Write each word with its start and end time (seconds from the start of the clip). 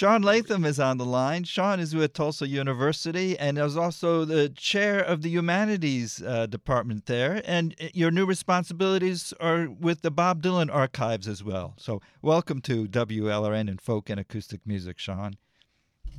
Sean 0.00 0.22
Latham 0.22 0.64
is 0.64 0.80
on 0.80 0.96
the 0.96 1.04
line. 1.04 1.44
Sean 1.44 1.78
is 1.78 1.94
with 1.94 2.14
Tulsa 2.14 2.48
University 2.48 3.38
and 3.38 3.58
is 3.58 3.76
also 3.76 4.24
the 4.24 4.48
chair 4.48 4.98
of 4.98 5.20
the 5.20 5.28
humanities 5.28 6.22
uh, 6.22 6.46
department 6.46 7.04
there. 7.04 7.42
And 7.44 7.76
uh, 7.78 7.88
your 7.92 8.10
new 8.10 8.24
responsibilities 8.24 9.34
are 9.40 9.68
with 9.68 10.00
the 10.00 10.10
Bob 10.10 10.42
Dylan 10.42 10.74
archives 10.74 11.28
as 11.28 11.44
well. 11.44 11.74
So, 11.76 12.00
welcome 12.22 12.62
to 12.62 12.88
WLRN 12.88 13.68
and 13.68 13.78
Folk 13.78 14.08
and 14.08 14.18
Acoustic 14.18 14.66
Music, 14.66 14.98
Sean. 14.98 15.34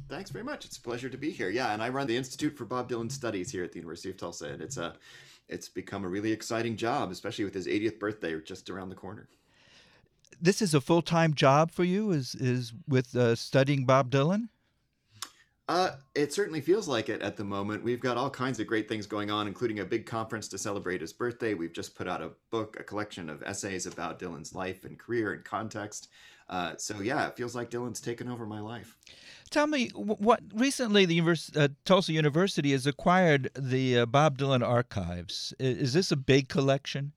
Thanks 0.07 0.29
very 0.29 0.45
much. 0.45 0.63
It's 0.63 0.77
a 0.77 0.81
pleasure 0.81 1.09
to 1.09 1.17
be 1.17 1.31
here. 1.31 1.49
Yeah, 1.49 1.73
and 1.73 1.81
I 1.81 1.89
run 1.89 2.05
the 2.05 2.17
Institute 2.17 2.55
for 2.55 2.65
Bob 2.65 2.87
Dylan 2.87 3.11
Studies 3.11 3.49
here 3.49 3.63
at 3.63 3.71
the 3.71 3.79
University 3.79 4.11
of 4.11 4.17
Tulsa, 4.17 4.45
and 4.45 4.61
it's 4.61 4.77
a 4.77 4.93
it's 5.49 5.69
become 5.69 6.05
a 6.05 6.07
really 6.07 6.31
exciting 6.31 6.77
job, 6.77 7.09
especially 7.09 7.45
with 7.45 7.55
his 7.55 7.65
80th 7.65 7.97
birthday 7.97 8.39
just 8.41 8.69
around 8.69 8.89
the 8.89 8.95
corner. 8.95 9.27
This 10.39 10.61
is 10.61 10.73
a 10.73 10.81
full 10.81 11.01
time 11.01 11.33
job 11.33 11.71
for 11.71 11.83
you. 11.83 12.11
Is 12.11 12.35
is 12.35 12.73
with 12.87 13.15
uh, 13.15 13.35
studying 13.35 13.85
Bob 13.85 14.11
Dylan? 14.11 14.49
Uh, 15.71 15.95
it 16.15 16.33
certainly 16.33 16.59
feels 16.59 16.87
like 16.89 17.07
it 17.07 17.21
at 17.21 17.37
the 17.37 17.45
moment. 17.45 17.81
We've 17.81 18.01
got 18.01 18.17
all 18.17 18.29
kinds 18.29 18.59
of 18.59 18.67
great 18.67 18.89
things 18.89 19.05
going 19.05 19.31
on, 19.31 19.47
including 19.47 19.79
a 19.79 19.85
big 19.85 20.05
conference 20.05 20.49
to 20.49 20.57
celebrate 20.57 20.99
his 20.99 21.13
birthday. 21.13 21.53
We've 21.53 21.71
just 21.71 21.95
put 21.95 22.09
out 22.09 22.21
a 22.21 22.31
book, 22.49 22.75
a 22.77 22.83
collection 22.83 23.29
of 23.29 23.41
essays 23.43 23.85
about 23.85 24.19
Dylan's 24.19 24.53
life 24.53 24.83
and 24.83 24.99
career 24.99 25.31
and 25.31 25.45
context. 25.45 26.09
Uh, 26.49 26.73
so 26.77 26.99
yeah, 26.99 27.25
it 27.27 27.37
feels 27.37 27.55
like 27.55 27.69
Dylan's 27.69 28.01
taken 28.01 28.27
over 28.27 28.45
my 28.45 28.59
life. 28.59 28.97
Tell 29.49 29.65
me 29.65 29.87
what 29.95 30.41
recently 30.53 31.05
the 31.05 31.15
Univers- 31.15 31.55
uh, 31.55 31.69
Tulsa 31.85 32.11
University 32.11 32.73
has 32.73 32.85
acquired 32.85 33.49
the 33.57 33.99
uh, 33.99 34.05
Bob 34.05 34.37
Dylan 34.37 34.67
archives. 34.67 35.53
Is, 35.57 35.77
is, 35.77 35.93
this 35.93 36.11
a 36.11 36.17
big 36.17 36.49
collection? 36.49 37.13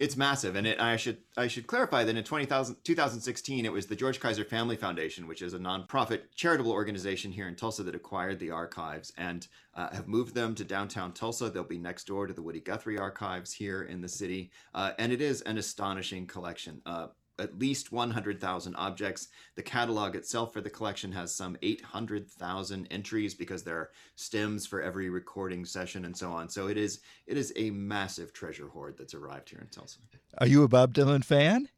It's 0.00 0.16
massive, 0.16 0.56
and 0.56 0.66
it, 0.66 0.80
I 0.80 0.96
should 0.96 1.18
I 1.36 1.46
should 1.46 1.66
clarify 1.66 2.04
that 2.04 2.16
in 2.16 2.24
20, 2.24 2.46
2016 2.46 3.64
it 3.64 3.72
was 3.72 3.86
the 3.86 3.96
George 3.96 4.20
Kaiser 4.20 4.44
Family 4.44 4.76
Foundation, 4.76 5.26
which 5.26 5.40
is 5.40 5.54
a 5.54 5.58
nonprofit 5.58 6.22
charitable 6.34 6.72
organization 6.72 7.30
here 7.30 7.48
in 7.48 7.54
Tulsa 7.54 7.82
that 7.84 7.94
acquired 7.94 8.38
the 8.38 8.50
archives 8.50 9.12
and 9.16 9.46
uh, 9.74 9.90
have 9.94 10.08
moved 10.08 10.34
them 10.34 10.54
to 10.56 10.64
downtown 10.64 11.12
Tulsa. 11.12 11.48
They'll 11.48 11.64
be 11.64 11.78
next 11.78 12.06
door 12.06 12.26
to 12.26 12.34
the 12.34 12.42
Woody 12.42 12.60
Guthrie 12.60 12.98
archives 12.98 13.52
here 13.52 13.84
in 13.84 14.00
the 14.00 14.08
city, 14.08 14.50
uh, 14.74 14.92
and 14.98 15.12
it 15.12 15.20
is 15.20 15.42
an 15.42 15.58
astonishing 15.58 16.26
collection. 16.26 16.82
Uh, 16.84 17.08
at 17.38 17.58
least 17.58 17.92
100,000 17.92 18.76
objects. 18.76 19.28
The 19.56 19.62
catalog 19.62 20.14
itself 20.14 20.52
for 20.52 20.60
the 20.60 20.70
collection 20.70 21.12
has 21.12 21.34
some 21.34 21.56
800,000 21.62 22.86
entries 22.90 23.34
because 23.34 23.62
there 23.62 23.76
are 23.76 23.90
stems 24.16 24.66
for 24.66 24.82
every 24.82 25.10
recording 25.10 25.64
session 25.64 26.04
and 26.04 26.16
so 26.16 26.30
on. 26.30 26.48
So 26.48 26.68
it 26.68 26.76
is 26.76 27.00
it 27.26 27.36
is 27.36 27.52
a 27.56 27.70
massive 27.70 28.32
treasure 28.32 28.68
hoard 28.68 28.96
that's 28.96 29.14
arrived 29.14 29.50
here 29.50 29.60
in 29.60 29.68
Tulsa. 29.68 29.98
Are 30.38 30.46
you 30.46 30.62
a 30.62 30.68
Bob 30.68 30.94
Dylan 30.94 31.24
fan? 31.24 31.68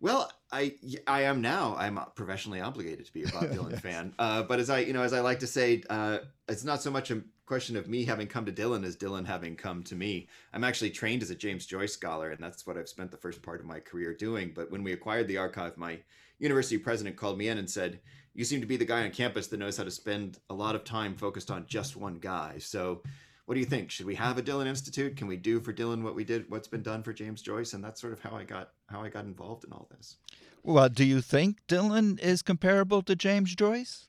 Well, 0.00 0.30
I 0.52 0.74
I 1.06 1.22
am 1.22 1.40
now. 1.40 1.74
I'm 1.76 1.98
professionally 2.14 2.60
obligated 2.60 3.06
to 3.06 3.12
be 3.12 3.24
a 3.24 3.28
Bob 3.28 3.44
Dylan 3.52 3.72
yes. 3.72 3.80
fan. 3.80 4.14
Uh, 4.18 4.42
but 4.42 4.60
as 4.60 4.70
I 4.70 4.80
you 4.80 4.92
know 4.92 5.02
as 5.02 5.12
I 5.12 5.20
like 5.20 5.40
to 5.40 5.46
say, 5.46 5.82
uh, 5.90 6.18
it's 6.48 6.64
not 6.64 6.82
so 6.82 6.90
much 6.90 7.10
a 7.10 7.22
question 7.46 7.76
of 7.76 7.88
me 7.88 8.04
having 8.04 8.26
come 8.26 8.44
to 8.44 8.52
Dylan 8.52 8.84
as 8.84 8.96
Dylan 8.96 9.26
having 9.26 9.56
come 9.56 9.82
to 9.84 9.96
me. 9.96 10.28
I'm 10.52 10.64
actually 10.64 10.90
trained 10.90 11.22
as 11.22 11.30
a 11.30 11.34
James 11.34 11.66
Joyce 11.66 11.94
scholar, 11.94 12.30
and 12.30 12.42
that's 12.42 12.66
what 12.66 12.76
I've 12.76 12.88
spent 12.88 13.10
the 13.10 13.16
first 13.16 13.42
part 13.42 13.60
of 13.60 13.66
my 13.66 13.80
career 13.80 14.14
doing. 14.14 14.52
But 14.54 14.70
when 14.70 14.84
we 14.84 14.92
acquired 14.92 15.26
the 15.26 15.38
archive, 15.38 15.76
my 15.76 15.98
university 16.38 16.78
president 16.78 17.16
called 17.16 17.38
me 17.38 17.48
in 17.48 17.58
and 17.58 17.68
said, 17.68 18.00
"You 18.34 18.44
seem 18.44 18.60
to 18.60 18.66
be 18.66 18.76
the 18.76 18.84
guy 18.84 19.02
on 19.02 19.10
campus 19.10 19.48
that 19.48 19.58
knows 19.58 19.76
how 19.76 19.84
to 19.84 19.90
spend 19.90 20.38
a 20.48 20.54
lot 20.54 20.76
of 20.76 20.84
time 20.84 21.16
focused 21.16 21.50
on 21.50 21.66
just 21.66 21.96
one 21.96 22.18
guy." 22.18 22.58
So 22.58 23.02
what 23.48 23.54
do 23.54 23.60
you 23.60 23.66
think? 23.66 23.90
Should 23.90 24.04
we 24.04 24.14
have 24.16 24.36
a 24.36 24.42
Dylan 24.42 24.66
Institute? 24.66 25.16
Can 25.16 25.26
we 25.26 25.38
do 25.38 25.58
for 25.58 25.72
Dylan 25.72 26.02
what 26.02 26.14
we 26.14 26.22
did, 26.22 26.50
what's 26.50 26.68
been 26.68 26.82
done 26.82 27.02
for 27.02 27.14
James 27.14 27.40
Joyce? 27.40 27.72
And 27.72 27.82
that's 27.82 27.98
sort 27.98 28.12
of 28.12 28.20
how 28.20 28.36
I 28.36 28.44
got 28.44 28.72
how 28.88 29.00
I 29.00 29.08
got 29.08 29.24
involved 29.24 29.64
in 29.64 29.72
all 29.72 29.88
this. 29.96 30.16
Well, 30.62 30.90
do 30.90 31.02
you 31.02 31.22
think 31.22 31.56
Dylan 31.66 32.20
is 32.20 32.42
comparable 32.42 33.00
to 33.00 33.16
James 33.16 33.54
Joyce? 33.54 34.08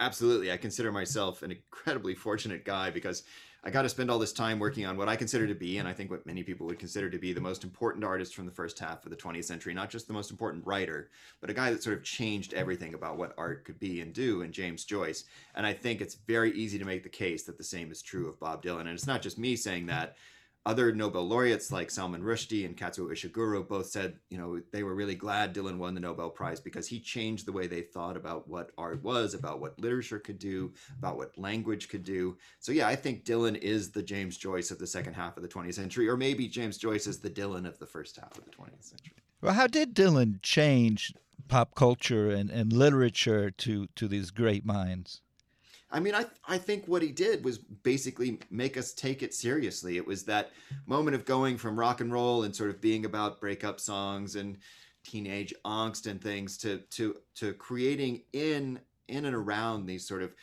Absolutely. 0.00 0.50
I 0.50 0.56
consider 0.56 0.90
myself 0.90 1.44
an 1.44 1.52
incredibly 1.52 2.16
fortunate 2.16 2.64
guy 2.64 2.90
because 2.90 3.22
I 3.64 3.70
got 3.70 3.82
to 3.82 3.88
spend 3.88 4.10
all 4.10 4.18
this 4.18 4.32
time 4.32 4.58
working 4.58 4.86
on 4.86 4.96
what 4.96 5.08
I 5.08 5.16
consider 5.16 5.46
to 5.46 5.54
be, 5.54 5.78
and 5.78 5.88
I 5.88 5.92
think 5.92 6.10
what 6.10 6.24
many 6.24 6.42
people 6.44 6.66
would 6.66 6.78
consider 6.78 7.10
to 7.10 7.18
be 7.18 7.32
the 7.32 7.40
most 7.40 7.64
important 7.64 8.04
artist 8.04 8.34
from 8.34 8.46
the 8.46 8.52
first 8.52 8.78
half 8.78 9.04
of 9.04 9.10
the 9.10 9.16
20th 9.16 9.44
century, 9.44 9.74
not 9.74 9.90
just 9.90 10.06
the 10.06 10.12
most 10.12 10.30
important 10.30 10.64
writer, 10.66 11.10
but 11.40 11.50
a 11.50 11.54
guy 11.54 11.72
that 11.72 11.82
sort 11.82 11.96
of 11.96 12.04
changed 12.04 12.54
everything 12.54 12.94
about 12.94 13.18
what 13.18 13.34
art 13.36 13.64
could 13.64 13.80
be 13.80 14.00
and 14.00 14.12
do 14.12 14.42
in 14.42 14.52
James 14.52 14.84
Joyce. 14.84 15.24
And 15.54 15.66
I 15.66 15.72
think 15.72 16.00
it's 16.00 16.14
very 16.14 16.52
easy 16.52 16.78
to 16.78 16.84
make 16.84 17.02
the 17.02 17.08
case 17.08 17.42
that 17.44 17.58
the 17.58 17.64
same 17.64 17.90
is 17.90 18.02
true 18.02 18.28
of 18.28 18.38
Bob 18.38 18.62
Dylan. 18.62 18.82
And 18.82 18.90
it's 18.90 19.06
not 19.06 19.22
just 19.22 19.38
me 19.38 19.56
saying 19.56 19.86
that 19.86 20.16
other 20.66 20.92
Nobel 20.92 21.26
laureates 21.26 21.70
like 21.70 21.92
Salman 21.92 22.22
Rushdie 22.22 22.66
and 22.66 22.76
Kazuo 22.76 23.10
Ishiguro 23.10 23.66
both 23.66 23.86
said, 23.86 24.18
you 24.30 24.36
know, 24.36 24.60
they 24.72 24.82
were 24.82 24.96
really 24.96 25.14
glad 25.14 25.54
Dylan 25.54 25.78
won 25.78 25.94
the 25.94 26.00
Nobel 26.00 26.28
Prize 26.28 26.60
because 26.60 26.88
he 26.88 26.98
changed 26.98 27.46
the 27.46 27.52
way 27.52 27.68
they 27.68 27.82
thought 27.82 28.16
about 28.16 28.48
what 28.48 28.72
art 28.76 29.02
was, 29.04 29.32
about 29.32 29.60
what 29.60 29.78
literature 29.78 30.18
could 30.18 30.40
do, 30.40 30.74
about 30.98 31.16
what 31.16 31.38
language 31.38 31.88
could 31.88 32.02
do. 32.02 32.36
So 32.58 32.72
yeah, 32.72 32.88
I 32.88 32.96
think 32.96 33.24
Dylan 33.24 33.56
is 33.56 33.92
the 33.92 34.02
James 34.02 34.36
Joyce 34.36 34.72
of 34.72 34.80
the 34.80 34.88
second 34.88 35.14
half 35.14 35.36
of 35.36 35.44
the 35.44 35.48
20th 35.48 35.74
century, 35.74 36.08
or 36.08 36.16
maybe 36.16 36.48
James 36.48 36.78
Joyce 36.78 37.06
is 37.06 37.20
the 37.20 37.30
Dylan 37.30 37.66
of 37.66 37.78
the 37.78 37.86
first 37.86 38.16
half 38.16 38.36
of 38.36 38.44
the 38.44 38.50
20th 38.50 38.82
century. 38.82 39.14
Well, 39.40 39.54
how 39.54 39.68
did 39.68 39.94
Dylan 39.94 40.42
change 40.42 41.14
pop 41.46 41.76
culture 41.76 42.28
and, 42.30 42.50
and 42.50 42.72
literature 42.72 43.52
to 43.52 43.86
to 43.94 44.08
these 44.08 44.32
great 44.32 44.66
minds? 44.66 45.22
I 45.96 45.98
mean, 45.98 46.14
I 46.14 46.26
I 46.46 46.58
think 46.58 46.86
what 46.86 47.00
he 47.00 47.10
did 47.10 47.42
was 47.42 47.56
basically 47.56 48.38
make 48.50 48.76
us 48.76 48.92
take 48.92 49.22
it 49.22 49.32
seriously. 49.32 49.96
It 49.96 50.06
was 50.06 50.24
that 50.24 50.50
moment 50.84 51.14
of 51.14 51.24
going 51.24 51.56
from 51.56 51.78
rock 51.78 52.02
and 52.02 52.12
roll 52.12 52.42
and 52.42 52.54
sort 52.54 52.68
of 52.68 52.82
being 52.82 53.06
about 53.06 53.40
breakup 53.40 53.80
songs 53.80 54.36
and 54.36 54.58
teenage 55.04 55.54
angst 55.64 56.06
and 56.06 56.20
things 56.20 56.58
to 56.58 56.80
to 56.90 57.16
to 57.36 57.54
creating 57.54 58.24
in 58.34 58.78
in 59.08 59.24
and 59.24 59.34
around 59.34 59.86
these 59.86 60.06
sort 60.06 60.22
of 60.22 60.34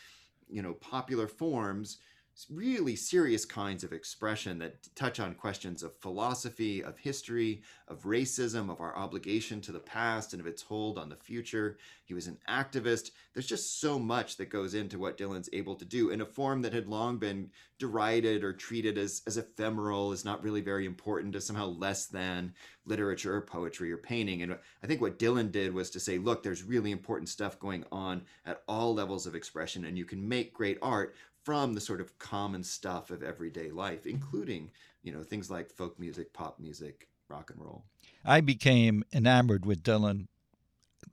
you 0.50 0.63
know 0.63 0.74
popular 0.74 1.28
forms 1.28 2.00
really 2.49 2.95
serious 2.95 3.45
kinds 3.45 3.83
of 3.83 3.94
expression 3.94 4.57
that 4.59 4.88
touch 4.95 5.19
on 5.19 5.35
questions 5.35 5.83
of 5.83 5.95
philosophy, 5.97 6.83
of 6.83 6.97
history, 6.97 7.61
of 7.88 8.03
racism, 8.03 8.71
of 8.71 8.81
our 8.81 8.95
obligation 8.97 9.61
to 9.61 9.71
the 9.71 9.79
past 9.79 10.33
and 10.33 10.41
of 10.41 10.47
its 10.47 10.63
hold 10.63 10.97
on 10.97 11.09
the 11.09 11.16
future. 11.16 11.77
He 12.05 12.16
was 12.16 12.27
an 12.27 12.39
activist. 12.49 13.11
There's 13.33 13.47
just 13.47 13.79
so 13.79 13.99
much 13.99 14.38
that 14.38 14.49
goes 14.49 14.73
into 14.73 14.97
what 14.97 15.17
Dylan's 15.17 15.49
able 15.53 15.75
to 15.75 15.85
do 15.85 16.09
in 16.09 16.21
a 16.21 16.25
form 16.25 16.63
that 16.63 16.73
had 16.73 16.88
long 16.88 17.17
been 17.17 17.51
derided 17.77 18.44
or 18.44 18.53
treated 18.53 18.97
as, 18.97 19.21
as 19.27 19.38
ephemeral, 19.38 20.11
as 20.11 20.25
not 20.25 20.44
really 20.44 20.61
very 20.61 20.85
important, 20.85 21.35
as 21.35 21.45
somehow 21.45 21.67
less 21.67 22.07
than 22.07 22.53
literature 22.85 23.35
or 23.35 23.41
poetry 23.41 23.91
or 23.91 23.97
painting. 23.97 24.41
And 24.41 24.57
I 24.83 24.88
think 24.88 25.01
what 25.01 25.19
Dylan 25.19 25.51
did 25.51 25.73
was 25.73 25.89
to 25.91 26.00
say, 26.00 26.17
look, 26.17 26.44
there's 26.44 26.63
really 26.63 26.91
important 26.91 27.29
stuff 27.29 27.59
going 27.59 27.85
on 27.91 28.23
at 28.45 28.63
all 28.67 28.94
levels 28.94 29.27
of 29.27 29.35
expression, 29.35 29.85
and 29.85 29.97
you 29.97 30.05
can 30.05 30.27
make 30.27 30.53
great 30.53 30.77
art 30.81 31.15
from 31.44 31.74
the 31.74 31.81
sort 31.81 32.02
of 32.02 32.18
common 32.20 32.64
stuff 32.64 33.12
of 33.12 33.22
everyday 33.22 33.70
life, 33.70 34.06
including, 34.06 34.72
you 35.04 35.12
know, 35.12 35.24
things 35.24 35.50
like 35.50 35.70
folk 35.70 36.00
music, 36.00 36.34
pop 36.34 36.59
music, 36.59 37.09
rock 37.30 37.52
and 37.52 37.62
roll. 37.62 37.84
I 38.26 38.42
became 38.42 39.04
enamored 39.14 39.66
with 39.66 39.84
Dylan 39.84 40.28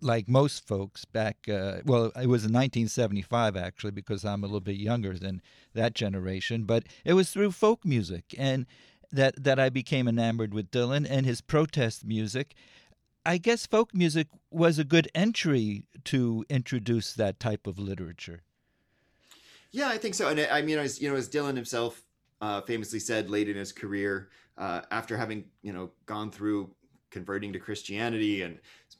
like 0.01 0.29
most 0.29 0.67
folks 0.67 1.05
back 1.05 1.49
uh, 1.49 1.79
well 1.85 2.07
it 2.17 2.27
was 2.27 2.45
in 2.45 2.53
1975 2.53 3.57
actually 3.57 3.91
because 3.91 4.25
i'm 4.25 4.43
a 4.43 4.47
little 4.47 4.61
bit 4.61 4.77
younger 4.77 5.19
than 5.19 5.43
that 5.75 5.95
generation 5.95 6.65
but 6.65 6.85
it 7.05 7.15
was 7.15 7.31
through 7.31 7.51
folk 7.51 7.85
music 7.85 8.35
and 8.39 8.67
that 9.11 9.35
that 9.43 9.59
i 9.59 9.69
became 9.69 10.09
enamored 10.09 10.55
with 10.55 10.71
dylan 10.71 11.07
and 11.09 11.27
his 11.27 11.41
protest 11.41 12.05
music 12.05 12.55
i 13.27 13.37
guess 13.37 13.67
folk 13.67 13.95
music 13.95 14.29
was 14.51 14.79
a 14.79 14.85
good 14.85 15.09
entry 15.15 15.85
to 16.05 16.45
introduce 16.49 17.13
that 17.13 17.41
type 17.41 17.67
of 17.67 17.79
literature 17.79 18.43
yeah, 19.73 19.89
I 19.89 19.99
think 19.99 20.15
so. 20.15 20.29
And 20.29 20.41
I 20.41 20.63
mean, 20.63 20.79
as 20.79 21.01
you 21.01 21.11
know, 21.11 21.17
as 21.17 21.29
Dylan 21.29 21.57
himself 21.57 22.03
uh, 22.41 22.61
famously 22.63 22.99
said 22.99 23.31
late 23.31 23.49
in 23.49 23.57
his 23.57 23.73
career, 23.73 24.31
uh, 24.59 24.83
after 24.91 25.17
having 25.17 25.45
you 25.63 25.73
know 25.73 25.91
gone 26.07 26.31
through 26.31 26.71
converting 27.11 27.53
to 27.53 27.59
Christianity 27.59 28.43
and 28.43 28.59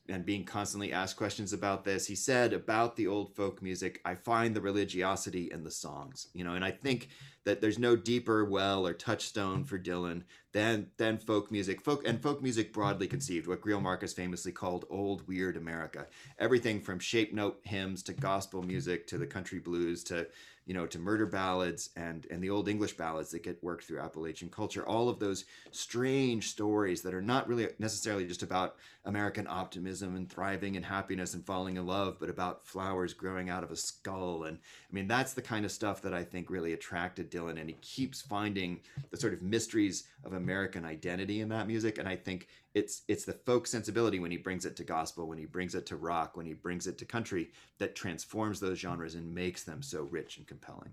and 0.09 0.27
being 0.27 0.45
constantly 0.45 0.93
asked 0.93 1.17
questions 1.17 1.53
about 1.53 1.85
this, 1.85 2.07
he 2.07 2.17
said 2.17 2.53
about 2.53 2.97
the 2.97 3.07
old 3.07 3.35
folk 3.37 3.63
music, 3.63 4.01
I 4.05 4.17
find 4.17 4.55
the 4.55 4.61
religiosity 4.61 5.51
in 5.53 5.63
the 5.63 5.71
songs, 5.71 6.29
you 6.35 6.43
know, 6.43 6.55
and 6.55 6.65
I 6.65 6.73
think 6.73 7.11
that 7.45 7.61
there's 7.61 7.79
no 7.79 7.97
deeper 7.97 8.45
well 8.45 8.87
or 8.87 8.93
touchstone 8.93 9.65
for 9.65 9.79
Dylan 9.79 10.23
than 10.53 10.89
than 10.97 11.19
folk 11.19 11.51
music, 11.51 11.81
folk 11.81 12.07
and 12.07 12.21
folk 12.21 12.43
music 12.43 12.73
broadly 12.73 13.07
conceived, 13.07 13.47
what 13.47 13.61
Greil 13.61 13.81
Marcus 13.81 14.13
famously 14.13 14.53
called 14.53 14.85
old 14.91 15.27
weird 15.27 15.57
America. 15.57 16.07
Everything 16.39 16.81
from 16.81 16.99
shape 16.99 17.33
note 17.33 17.61
hymns 17.65 18.03
to 18.05 18.13
gospel 18.13 18.63
music 18.63 19.07
to 19.09 19.19
the 19.19 19.27
country 19.27 19.59
blues 19.59 20.03
to 20.05 20.27
you 20.71 20.75
know, 20.75 20.87
to 20.87 21.01
murder 21.01 21.27
ballads 21.27 21.91
and 21.97 22.29
and 22.31 22.41
the 22.41 22.49
old 22.49 22.69
English 22.69 22.93
ballads 22.93 23.33
that 23.33 23.43
get 23.43 23.61
worked 23.61 23.83
through 23.83 23.99
Appalachian 23.99 24.49
culture. 24.49 24.87
All 24.87 25.09
of 25.09 25.19
those 25.19 25.45
strange 25.73 26.49
stories 26.49 27.03
that 27.03 27.13
are 27.13 27.21
not 27.21 27.49
really 27.49 27.67
necessarily 27.81 28.25
just 28.25 28.45
about 28.45 28.77
American 29.05 29.49
optimism 29.49 30.15
and 30.15 30.31
thriving 30.31 30.77
and 30.77 30.87
happiness 30.87 31.35
and 31.35 31.45
falling 31.45 31.77
in 31.77 31.89
love, 31.89 32.19
but 32.21 32.31
about 32.31 32.65
flowers 32.65 33.15
growing 33.15 33.51
out 33.51 33.65
of 33.65 33.73
a 33.73 33.77
skull. 33.77 34.45
And 34.45 34.59
I 34.59 34.95
mean, 34.95 35.09
that's 35.09 35.33
the 35.33 35.43
kind 35.43 35.65
of 35.65 35.73
stuff 35.73 36.03
that 36.03 36.15
I 36.15 36.23
think 36.23 36.51
really 36.51 36.73
attracted 36.73 37.33
Dylan. 37.33 37.59
And 37.59 37.69
he 37.69 37.75
keeps 37.81 38.23
finding 38.23 38.79
the 39.11 39.17
sort 39.17 39.33
of 39.33 39.43
mysteries 39.43 40.05
of 40.25 40.35
American 40.35 40.85
identity 40.85 41.41
in 41.41 41.49
that 41.49 41.67
music, 41.67 41.99
and 41.99 42.07
I 42.07 42.15
think 42.15 42.47
it's 42.75 43.03
it's 43.09 43.25
the 43.25 43.33
folk 43.33 43.67
sensibility 43.67 44.21
when 44.21 44.31
he 44.31 44.37
brings 44.37 44.65
it 44.65 44.77
to 44.77 44.85
gospel, 44.85 45.27
when 45.27 45.39
he 45.39 45.47
brings 45.47 45.75
it 45.75 45.87
to 45.87 45.97
rock, 45.97 46.37
when 46.37 46.47
he 46.47 46.55
brings 46.55 46.87
it 46.87 46.99
to 46.99 47.05
country 47.05 47.51
that 47.79 47.97
transforms 47.97 48.61
those 48.61 48.79
genres 48.79 49.15
and 49.15 49.35
makes 49.35 49.65
them 49.65 49.83
so 49.83 50.03
rich 50.03 50.37
and 50.37 50.47
compelling. 50.47 50.93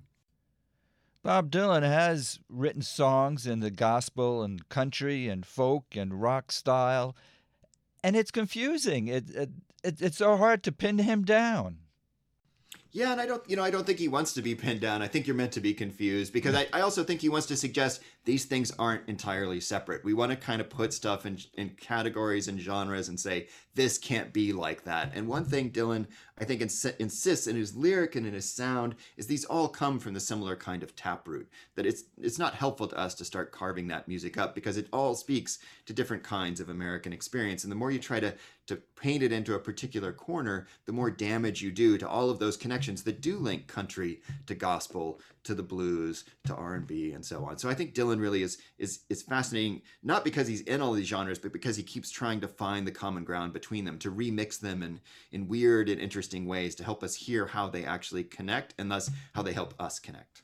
Bob 1.23 1.51
Dylan 1.51 1.83
has 1.83 2.39
written 2.49 2.81
songs 2.81 3.45
in 3.45 3.59
the 3.59 3.71
gospel 3.71 4.43
and 4.43 4.69
country 4.69 5.27
and 5.27 5.45
folk 5.45 5.95
and 5.95 6.21
rock 6.21 6.51
style, 6.51 7.15
and 8.03 8.15
it's 8.15 8.31
confusing. 8.31 9.07
It, 9.07 9.29
it, 9.31 9.49
it 9.83 10.01
it's 10.01 10.17
so 10.17 10.37
hard 10.37 10.63
to 10.63 10.71
pin 10.71 10.99
him 10.99 11.25
down. 11.25 11.79
Yeah, 12.91 13.11
and 13.11 13.21
I 13.21 13.25
don't, 13.25 13.47
you 13.47 13.55
know, 13.55 13.63
I 13.63 13.69
don't 13.69 13.85
think 13.85 13.99
he 13.99 14.07
wants 14.07 14.33
to 14.33 14.41
be 14.41 14.55
pinned 14.55 14.81
down. 14.81 15.01
I 15.01 15.07
think 15.07 15.27
you're 15.27 15.35
meant 15.35 15.51
to 15.51 15.59
be 15.59 15.73
confused 15.73 16.33
because 16.33 16.55
I, 16.55 16.67
I 16.73 16.81
also 16.81 17.03
think 17.03 17.21
he 17.21 17.29
wants 17.29 17.45
to 17.47 17.55
suggest 17.55 18.01
these 18.27 18.43
things 18.43 18.73
aren't 18.77 19.07
entirely 19.07 19.61
separate. 19.61 20.03
We 20.03 20.13
want 20.13 20.31
to 20.31 20.35
kind 20.35 20.59
of 20.59 20.69
put 20.69 20.91
stuff 20.91 21.25
in, 21.25 21.39
in 21.53 21.69
categories 21.79 22.49
and 22.49 22.59
genres 22.59 23.07
and 23.07 23.17
say, 23.17 23.47
this 23.73 23.97
can't 23.97 24.33
be 24.33 24.51
like 24.51 24.83
that. 24.83 25.13
And 25.15 25.29
one 25.29 25.45
thing 25.45 25.71
Dylan, 25.71 26.07
I 26.37 26.43
think, 26.43 26.61
ins- 26.61 26.83
insists 26.99 27.47
in 27.47 27.55
his 27.55 27.73
lyric 27.73 28.17
and 28.17 28.25
in 28.25 28.33
his 28.33 28.51
sound 28.51 28.95
is 29.15 29.27
these 29.27 29.45
all 29.45 29.69
come 29.69 29.97
from 29.97 30.13
the 30.13 30.19
similar 30.19 30.57
kind 30.57 30.83
of 30.83 30.93
taproot. 30.93 31.47
That 31.75 31.85
it's 31.85 32.03
it's 32.21 32.37
not 32.37 32.55
helpful 32.55 32.87
to 32.87 32.97
us 32.97 33.13
to 33.15 33.23
start 33.23 33.53
carving 33.53 33.87
that 33.87 34.09
music 34.09 34.37
up 34.37 34.53
because 34.55 34.75
it 34.75 34.89
all 34.91 35.15
speaks 35.15 35.59
to 35.85 35.93
different 35.93 36.23
kinds 36.23 36.59
of 36.59 36.69
American 36.69 37.13
experience. 37.13 37.63
And 37.63 37.71
the 37.71 37.77
more 37.77 37.91
you 37.91 37.99
try 37.99 38.19
to 38.19 38.33
to 38.65 38.75
paint 38.99 39.23
it 39.23 39.31
into 39.31 39.53
a 39.53 39.59
particular 39.59 40.11
corner, 40.11 40.67
the 40.85 40.91
more 40.91 41.09
damage 41.09 41.61
you 41.61 41.71
do 41.71 41.97
to 41.97 42.09
all 42.09 42.29
of 42.29 42.39
those 42.39 42.57
connections 42.57 43.03
that 43.03 43.21
do 43.21 43.37
link 43.37 43.67
country 43.67 44.21
to 44.47 44.55
gospel, 44.55 45.21
to 45.47 45.55
the 45.55 45.63
blues, 45.63 46.25
to 46.45 46.53
R&B 46.53 47.13
and 47.13 47.25
so 47.25 47.43
on. 47.45 47.57
So 47.57 47.69
I 47.69 47.73
think 47.73 47.93
Dylan 47.93 48.21
really 48.21 48.43
is 48.43 48.57
is 48.77 48.99
is 49.09 49.23
fascinating 49.23 49.81
not 50.03 50.23
because 50.23 50.47
he's 50.47 50.61
in 50.61 50.81
all 50.81 50.93
these 50.93 51.07
genres, 51.07 51.39
but 51.39 51.53
because 51.53 51.75
he 51.75 51.83
keeps 51.83 52.11
trying 52.11 52.41
to 52.41 52.47
find 52.47 52.85
the 52.85 52.91
common 52.91 53.23
ground 53.23 53.53
between 53.53 53.85
them, 53.85 53.97
to 53.99 54.11
remix 54.11 54.59
them 54.59 54.83
in 54.83 54.99
in 55.31 55.47
weird 55.47 55.89
and 55.89 55.99
interesting 55.99 56.45
ways 56.45 56.75
to 56.75 56.83
help 56.83 57.01
us 57.01 57.15
hear 57.15 57.47
how 57.47 57.69
they 57.69 57.85
actually 57.85 58.23
connect 58.23 58.73
and 58.77 58.91
thus 58.91 59.09
how 59.33 59.41
they 59.41 59.53
help 59.53 59.73
us 59.79 59.99
connect. 59.99 60.43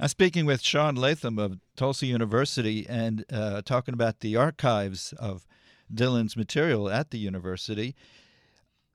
I'm 0.00 0.08
speaking 0.08 0.46
with 0.46 0.62
Sean 0.62 0.94
Latham 0.94 1.38
of 1.38 1.58
Tulsa 1.76 2.06
University 2.06 2.86
and 2.88 3.24
uh, 3.32 3.62
talking 3.62 3.94
about 3.94 4.20
the 4.20 4.36
archives 4.36 5.12
of 5.18 5.46
Dylan's 5.92 6.36
material 6.36 6.88
at 6.88 7.10
the 7.10 7.18
university. 7.18 7.96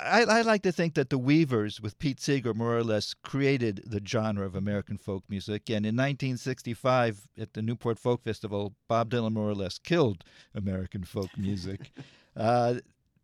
I, 0.04 0.24
I, 0.24 0.42
like 0.42 0.64
to 0.64 0.72
think 0.72 0.96
that 0.96 1.10
the 1.10 1.18
Weavers 1.18 1.80
with 1.82 2.00
Pete 2.00 2.20
Seeger 2.20 2.54
more 2.54 2.78
or 2.78 2.84
less 2.84 3.14
created 3.14 3.84
the 3.86 4.02
genre 4.06 4.46
of 4.46 4.56
American 4.56 4.98
folk 4.98 5.24
music. 5.30 5.70
And 5.70 5.86
in 5.86 5.96
1965, 5.96 7.28
at 7.40 7.54
the 7.54 7.62
Newport 7.62 8.00
Folk 8.00 8.24
Festival, 8.24 8.76
Bob 8.88 9.10
Dylan 9.10 9.34
more 9.34 9.50
or 9.50 9.56
less 9.56 9.78
killed 9.78 10.24
American 10.54 11.04
folk 11.04 11.30
music. 11.38 11.92
uh, 12.36 12.76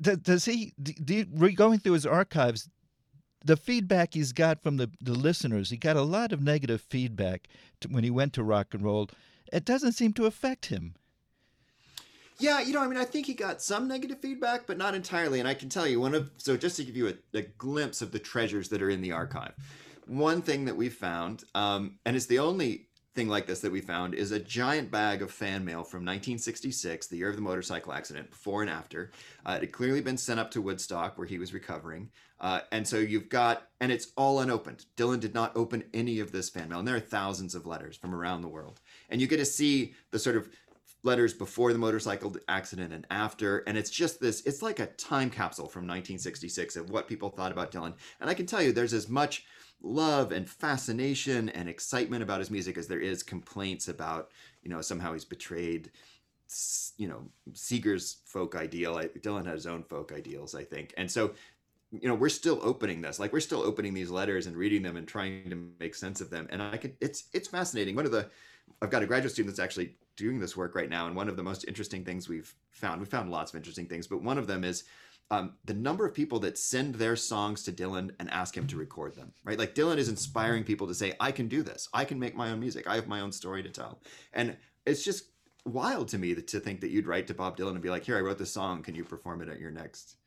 does 0.01 0.45
he, 0.45 0.73
do, 0.81 1.25
going 1.25 1.79
through 1.79 1.93
his 1.93 2.05
archives, 2.05 2.69
the 3.43 3.57
feedback 3.57 4.13
he's 4.13 4.31
got 4.31 4.61
from 4.61 4.77
the, 4.77 4.89
the 5.01 5.13
listeners, 5.13 5.69
he 5.69 5.77
got 5.77 5.95
a 5.97 6.01
lot 6.01 6.31
of 6.31 6.41
negative 6.41 6.81
feedback 6.81 7.47
to, 7.81 7.87
when 7.89 8.03
he 8.03 8.09
went 8.09 8.33
to 8.33 8.43
rock 8.43 8.73
and 8.73 8.83
roll. 8.83 9.09
It 9.51 9.65
doesn't 9.65 9.93
seem 9.93 10.13
to 10.13 10.25
affect 10.25 10.67
him. 10.67 10.95
Yeah, 12.39 12.61
you 12.61 12.71
know, 12.71 12.81
I 12.81 12.87
mean, 12.87 12.97
I 12.97 13.03
think 13.03 13.25
he 13.25 13.33
got 13.33 13.61
some 13.61 13.87
negative 13.87 14.19
feedback, 14.19 14.65
but 14.65 14.77
not 14.77 14.95
entirely. 14.95 15.39
And 15.39 15.47
I 15.47 15.53
can 15.53 15.67
tell 15.67 15.85
you 15.85 15.99
one 15.99 16.15
of 16.15 16.31
so 16.37 16.55
just 16.55 16.77
to 16.77 16.85
give 16.85 16.95
you 16.95 17.09
a, 17.09 17.37
a 17.37 17.41
glimpse 17.41 18.01
of 18.01 18.11
the 18.11 18.19
treasures 18.19 18.69
that 18.69 18.81
are 18.81 18.89
in 18.89 19.01
the 19.01 19.11
archive. 19.11 19.53
One 20.07 20.41
thing 20.41 20.65
that 20.65 20.75
we 20.75 20.89
found, 20.89 21.43
um, 21.53 21.99
and 22.05 22.15
it's 22.15 22.25
the 22.27 22.39
only 22.39 22.87
thing 23.13 23.27
like 23.27 23.45
this 23.45 23.59
that 23.59 23.71
we 23.71 23.81
found, 23.81 24.13
is 24.13 24.31
a 24.31 24.39
giant 24.39 24.89
bag 24.89 25.21
of 25.21 25.31
fan 25.31 25.65
mail 25.65 25.83
from 25.83 25.99
1966, 25.99 27.07
the 27.07 27.17
year 27.17 27.29
of 27.29 27.35
the 27.35 27.41
motorcycle 27.41 27.91
accident, 27.91 28.29
before 28.29 28.61
and 28.61 28.71
after. 28.71 29.11
Uh, 29.45 29.53
it 29.57 29.61
had 29.61 29.71
clearly 29.73 29.99
been 29.99 30.17
sent 30.17 30.39
up 30.39 30.49
to 30.51 30.61
Woodstock 30.61 31.17
where 31.17 31.27
he 31.27 31.37
was 31.37 31.53
recovering. 31.53 32.09
Uh, 32.39 32.61
and 32.71 32.87
so 32.87 32.97
you've 32.97 33.27
got, 33.27 33.67
and 33.81 33.91
it's 33.91 34.13
all 34.15 34.39
unopened. 34.39 34.85
Dylan 34.95 35.19
did 35.19 35.33
not 35.33 35.55
open 35.57 35.83
any 35.93 36.21
of 36.21 36.31
this 36.31 36.49
fan 36.49 36.69
mail. 36.69 36.79
And 36.79 36.87
there 36.87 36.95
are 36.95 37.01
thousands 37.01 37.53
of 37.53 37.65
letters 37.65 37.97
from 37.97 38.15
around 38.15 38.41
the 38.41 38.47
world. 38.47 38.79
And 39.09 39.19
you 39.19 39.27
get 39.27 39.37
to 39.37 39.45
see 39.45 39.93
the 40.11 40.19
sort 40.19 40.37
of 40.37 40.47
letters 41.03 41.33
before 41.33 41.71
the 41.71 41.79
motorcycle 41.79 42.35
accident 42.49 42.93
and 42.93 43.07
after 43.09 43.59
and 43.59 43.77
it's 43.77 43.89
just 43.89 44.19
this 44.19 44.41
it's 44.45 44.61
like 44.61 44.79
a 44.79 44.87
time 44.87 45.29
capsule 45.29 45.67
from 45.67 45.83
1966 45.83 46.75
of 46.75 46.89
what 46.89 47.07
people 47.07 47.29
thought 47.29 47.51
about 47.51 47.71
dylan. 47.71 47.93
And 48.19 48.29
i 48.29 48.33
can 48.33 48.45
tell 48.45 48.61
you 48.61 48.71
there's 48.71 48.93
as 48.93 49.07
much 49.07 49.45
love 49.81 50.31
and 50.31 50.49
fascination 50.49 51.49
and 51.49 51.69
excitement 51.69 52.21
about 52.21 52.39
his 52.39 52.51
music 52.51 52.77
as 52.77 52.87
there 52.87 52.99
is 52.99 53.23
complaints 53.23 53.87
about 53.87 54.31
you 54.61 54.69
know 54.69 54.81
somehow 54.81 55.13
he's 55.13 55.25
betrayed 55.25 55.89
you 56.97 57.07
know 57.07 57.21
seeger's 57.53 58.21
folk 58.25 58.55
ideal. 58.55 58.95
Dylan 58.95 59.45
had 59.45 59.53
his 59.53 59.67
own 59.67 59.83
folk 59.83 60.11
ideals 60.11 60.55
i 60.55 60.63
think. 60.63 60.93
And 60.97 61.09
so 61.09 61.33
you 61.91 62.07
know 62.07 62.15
we're 62.15 62.29
still 62.29 62.59
opening 62.61 63.01
this 63.01 63.19
like 63.19 63.33
we're 63.33 63.39
still 63.39 63.61
opening 63.61 63.93
these 63.93 64.09
letters 64.11 64.47
and 64.47 64.55
reading 64.55 64.83
them 64.83 64.95
and 64.95 65.07
trying 65.07 65.49
to 65.49 65.71
make 65.79 65.95
sense 65.95 66.21
of 66.21 66.29
them. 66.29 66.47
And 66.51 66.61
i 66.61 66.77
could 66.77 66.95
it's 66.99 67.25
it's 67.33 67.47
fascinating. 67.47 67.95
One 67.95 68.05
of 68.05 68.11
the 68.11 68.29
i've 68.81 68.89
got 68.89 69.03
a 69.03 69.05
graduate 69.05 69.31
student 69.31 69.55
that's 69.55 69.63
actually 69.63 69.95
doing 70.19 70.37
this 70.37 70.57
work 70.57 70.75
right 70.75 70.89
now. 70.89 71.07
And 71.07 71.15
one 71.15 71.29
of 71.29 71.37
the 71.37 71.43
most 71.43 71.65
interesting 71.65 72.03
things 72.03 72.27
we've 72.27 72.53
found, 72.71 72.99
we 72.99 73.07
found 73.07 73.31
lots 73.31 73.51
of 73.51 73.57
interesting 73.57 73.87
things, 73.87 74.05
but 74.05 74.21
one 74.21 74.37
of 74.37 74.47
them 74.47 74.65
is 74.65 74.83
um, 75.31 75.53
the 75.63 75.73
number 75.73 76.05
of 76.05 76.13
people 76.13 76.39
that 76.39 76.57
send 76.57 76.95
their 76.95 77.15
songs 77.15 77.63
to 77.63 77.71
Dylan 77.71 78.11
and 78.19 78.29
ask 78.29 78.55
him 78.55 78.67
to 78.67 78.75
record 78.75 79.15
them, 79.15 79.31
right? 79.45 79.57
Like 79.57 79.75
Dylan 79.75 79.97
is 79.97 80.09
inspiring 80.09 80.65
people 80.65 80.87
to 80.87 80.93
say, 80.93 81.13
I 81.21 81.31
can 81.31 81.47
do 81.47 81.63
this. 81.63 81.87
I 81.93 82.03
can 82.03 82.19
make 82.19 82.35
my 82.35 82.51
own 82.51 82.59
music. 82.59 82.85
I 82.85 82.95
have 82.95 83.07
my 83.07 83.21
own 83.21 83.31
story 83.31 83.63
to 83.63 83.69
tell. 83.69 84.01
And 84.33 84.57
it's 84.85 85.05
just 85.05 85.29
wild 85.65 86.09
to 86.09 86.17
me 86.17 86.33
that, 86.33 86.47
to 86.47 86.59
think 86.59 86.81
that 86.81 86.89
you'd 86.89 87.07
write 87.07 87.27
to 87.27 87.33
Bob 87.33 87.57
Dylan 87.57 87.71
and 87.71 87.81
be 87.81 87.89
like, 87.89 88.03
here, 88.03 88.17
I 88.17 88.21
wrote 88.21 88.39
this 88.39 88.51
song. 88.51 88.83
Can 88.83 88.95
you 88.95 89.05
perform 89.05 89.41
it 89.41 89.47
at 89.47 89.59
your 89.59 89.71
next 89.71 90.17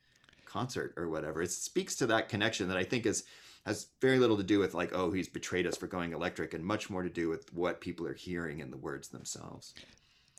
concert 0.45 0.93
or 0.97 1.07
whatever? 1.07 1.43
It 1.43 1.51
speaks 1.51 1.95
to 1.97 2.07
that 2.07 2.29
connection 2.29 2.67
that 2.69 2.77
I 2.77 2.83
think 2.83 3.05
is 3.05 3.25
has 3.65 3.87
very 4.01 4.19
little 4.19 4.37
to 4.37 4.43
do 4.43 4.59
with 4.59 4.73
like 4.73 4.91
oh 4.93 5.11
he's 5.11 5.29
betrayed 5.29 5.65
us 5.65 5.77
for 5.77 5.87
going 5.87 6.13
electric 6.13 6.53
and 6.53 6.65
much 6.65 6.89
more 6.89 7.03
to 7.03 7.09
do 7.09 7.29
with 7.29 7.53
what 7.53 7.81
people 7.81 8.05
are 8.07 8.13
hearing 8.13 8.59
in 8.59 8.71
the 8.71 8.77
words 8.77 9.09
themselves. 9.09 9.73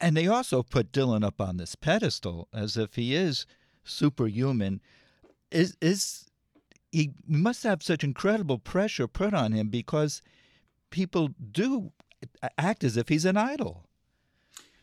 And 0.00 0.16
they 0.16 0.26
also 0.26 0.62
put 0.62 0.92
dylan 0.92 1.24
up 1.24 1.40
on 1.40 1.56
this 1.56 1.74
pedestal 1.74 2.48
as 2.52 2.76
if 2.76 2.96
he 2.96 3.14
is 3.14 3.46
superhuman. 3.84 4.80
Is 5.50 5.76
is 5.80 6.26
he 6.90 7.12
must 7.26 7.64
have 7.64 7.82
such 7.82 8.04
incredible 8.04 8.58
pressure 8.58 9.08
put 9.08 9.34
on 9.34 9.52
him 9.52 9.68
because 9.68 10.22
people 10.90 11.30
do 11.50 11.92
act 12.56 12.84
as 12.84 12.96
if 12.96 13.08
he's 13.08 13.24
an 13.24 13.36
idol. 13.36 13.84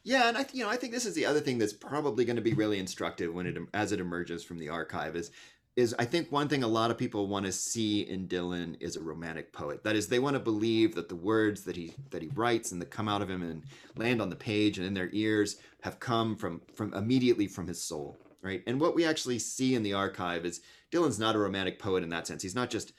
Yeah, 0.03 0.27
and 0.27 0.37
I 0.37 0.45
you 0.51 0.63
know 0.63 0.69
I 0.69 0.77
think 0.77 0.93
this 0.93 1.05
is 1.05 1.13
the 1.13 1.25
other 1.25 1.39
thing 1.39 1.57
that's 1.57 1.73
probably 1.73 2.25
going 2.25 2.35
to 2.35 2.41
be 2.41 2.53
really 2.53 2.79
instructive 2.79 3.33
when 3.33 3.45
it 3.45 3.57
as 3.73 3.91
it 3.91 3.99
emerges 3.99 4.43
from 4.43 4.57
the 4.57 4.69
archive 4.69 5.15
is 5.15 5.31
is 5.75 5.95
I 5.97 6.05
think 6.05 6.31
one 6.31 6.49
thing 6.49 6.63
a 6.63 6.67
lot 6.67 6.91
of 6.91 6.97
people 6.97 7.27
want 7.27 7.45
to 7.45 7.51
see 7.51 8.01
in 8.01 8.27
Dylan 8.27 8.75
is 8.81 8.95
a 8.95 9.01
romantic 9.01 9.53
poet. 9.53 9.83
That 9.83 9.95
is, 9.95 10.07
they 10.07 10.19
want 10.19 10.35
to 10.35 10.39
believe 10.39 10.95
that 10.95 11.07
the 11.07 11.15
words 11.15 11.63
that 11.63 11.77
he 11.77 11.93
that 12.09 12.21
he 12.21 12.29
writes 12.29 12.71
and 12.71 12.81
that 12.81 12.91
come 12.91 13.07
out 13.07 13.21
of 13.21 13.29
him 13.29 13.41
and 13.41 13.63
land 13.95 14.21
on 14.21 14.29
the 14.29 14.35
page 14.35 14.77
and 14.77 14.85
in 14.85 14.93
their 14.93 15.09
ears 15.13 15.57
have 15.81 15.99
come 15.99 16.35
from 16.35 16.61
from 16.73 16.93
immediately 16.93 17.47
from 17.47 17.67
his 17.67 17.81
soul, 17.81 18.17
right? 18.41 18.63
And 18.67 18.81
what 18.81 18.95
we 18.95 19.05
actually 19.05 19.39
see 19.39 19.75
in 19.75 19.83
the 19.83 19.93
archive 19.93 20.45
is 20.45 20.61
Dylan's 20.91 21.19
not 21.19 21.35
a 21.35 21.39
romantic 21.39 21.79
poet 21.79 22.03
in 22.03 22.09
that 22.09 22.27
sense. 22.27 22.43
He's 22.43 22.55
not 22.55 22.69
just 22.69 22.91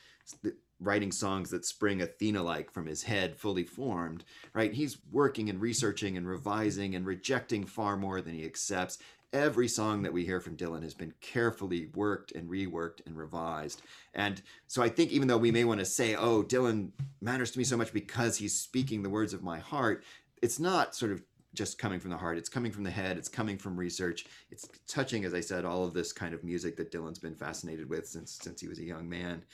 writing 0.83 1.13
songs 1.13 1.51
that 1.51 1.65
spring 1.65 2.03
Athena 2.03 2.43
like 2.43 2.71
from 2.71 2.87
his 2.87 3.03
head 3.03 3.37
fully 3.37 3.65
formed, 3.65 4.25
right? 4.55 4.73
He's 4.73 4.99
working 5.11 5.49
and 5.49 5.61
researching 5.61 6.17
and 6.17 6.27
revising 6.27 6.95
and 6.95 7.07
rejecting 7.07 7.65
far 7.65 7.97
more 7.97 8.21
than 8.21 8.35
he 8.35 8.45
accepts 8.45 8.99
every 9.33 9.69
song 9.69 10.03
that 10.03 10.13
we 10.13 10.25
hear 10.25 10.41
from 10.41 10.57
Dylan 10.57 10.83
has 10.83 10.95
been 10.95 11.15
carefully 11.21 11.89
worked 11.95 12.33
and 12.33 12.49
reworked 12.51 13.05
and 13.07 13.17
revised. 13.17 13.83
And 14.15 14.43
so 14.67 14.83
I 14.83 14.89
think 14.89 15.11
even 15.11 15.29
though 15.29 15.39
we 15.39 15.51
may 15.51 15.65
want 15.65 15.81
to 15.81 15.87
say, 15.87 16.15
oh, 16.15 16.43
Dylan 16.43 16.91
matters 17.21 17.51
to 17.53 17.59
me 17.59 17.65
so 17.65 17.77
much 17.77 17.93
because 17.93 18.37
he's 18.37 18.55
speaking 18.55 19.03
the 19.03 19.11
words 19.11 19.33
of 19.33 19.43
my 19.43 19.59
heart, 19.59 20.05
it's 20.43 20.61
not 20.61 20.95
sort 20.95 21.13
of 21.13 21.23
just 21.55 21.79
coming 21.79 22.01
from 22.01 22.11
the 22.11 22.17
heart. 22.17 22.39
It's 22.39 22.49
coming 22.49 22.73
from 22.73 22.85
the 22.85 22.91
head. 22.91 23.17
It's 23.17 23.29
coming 23.29 23.59
from 23.59 23.77
research. 23.77 24.27
It's 24.51 24.69
touching, 24.87 25.25
as 25.25 25.35
I 25.35 25.41
said, 25.41 25.65
all 25.65 25.85
of 25.85 25.95
this 25.95 26.13
kind 26.13 26.35
of 26.35 26.45
music 26.45 26.77
that 26.77 26.91
Dylan's 26.91 27.19
been 27.19 27.35
fascinated 27.35 27.89
with 27.89 28.07
since 28.07 28.39
since 28.43 28.61
he 28.61 28.69
was 28.69 28.79
a 28.79 28.85
young 28.85 29.09
man. 29.09 29.45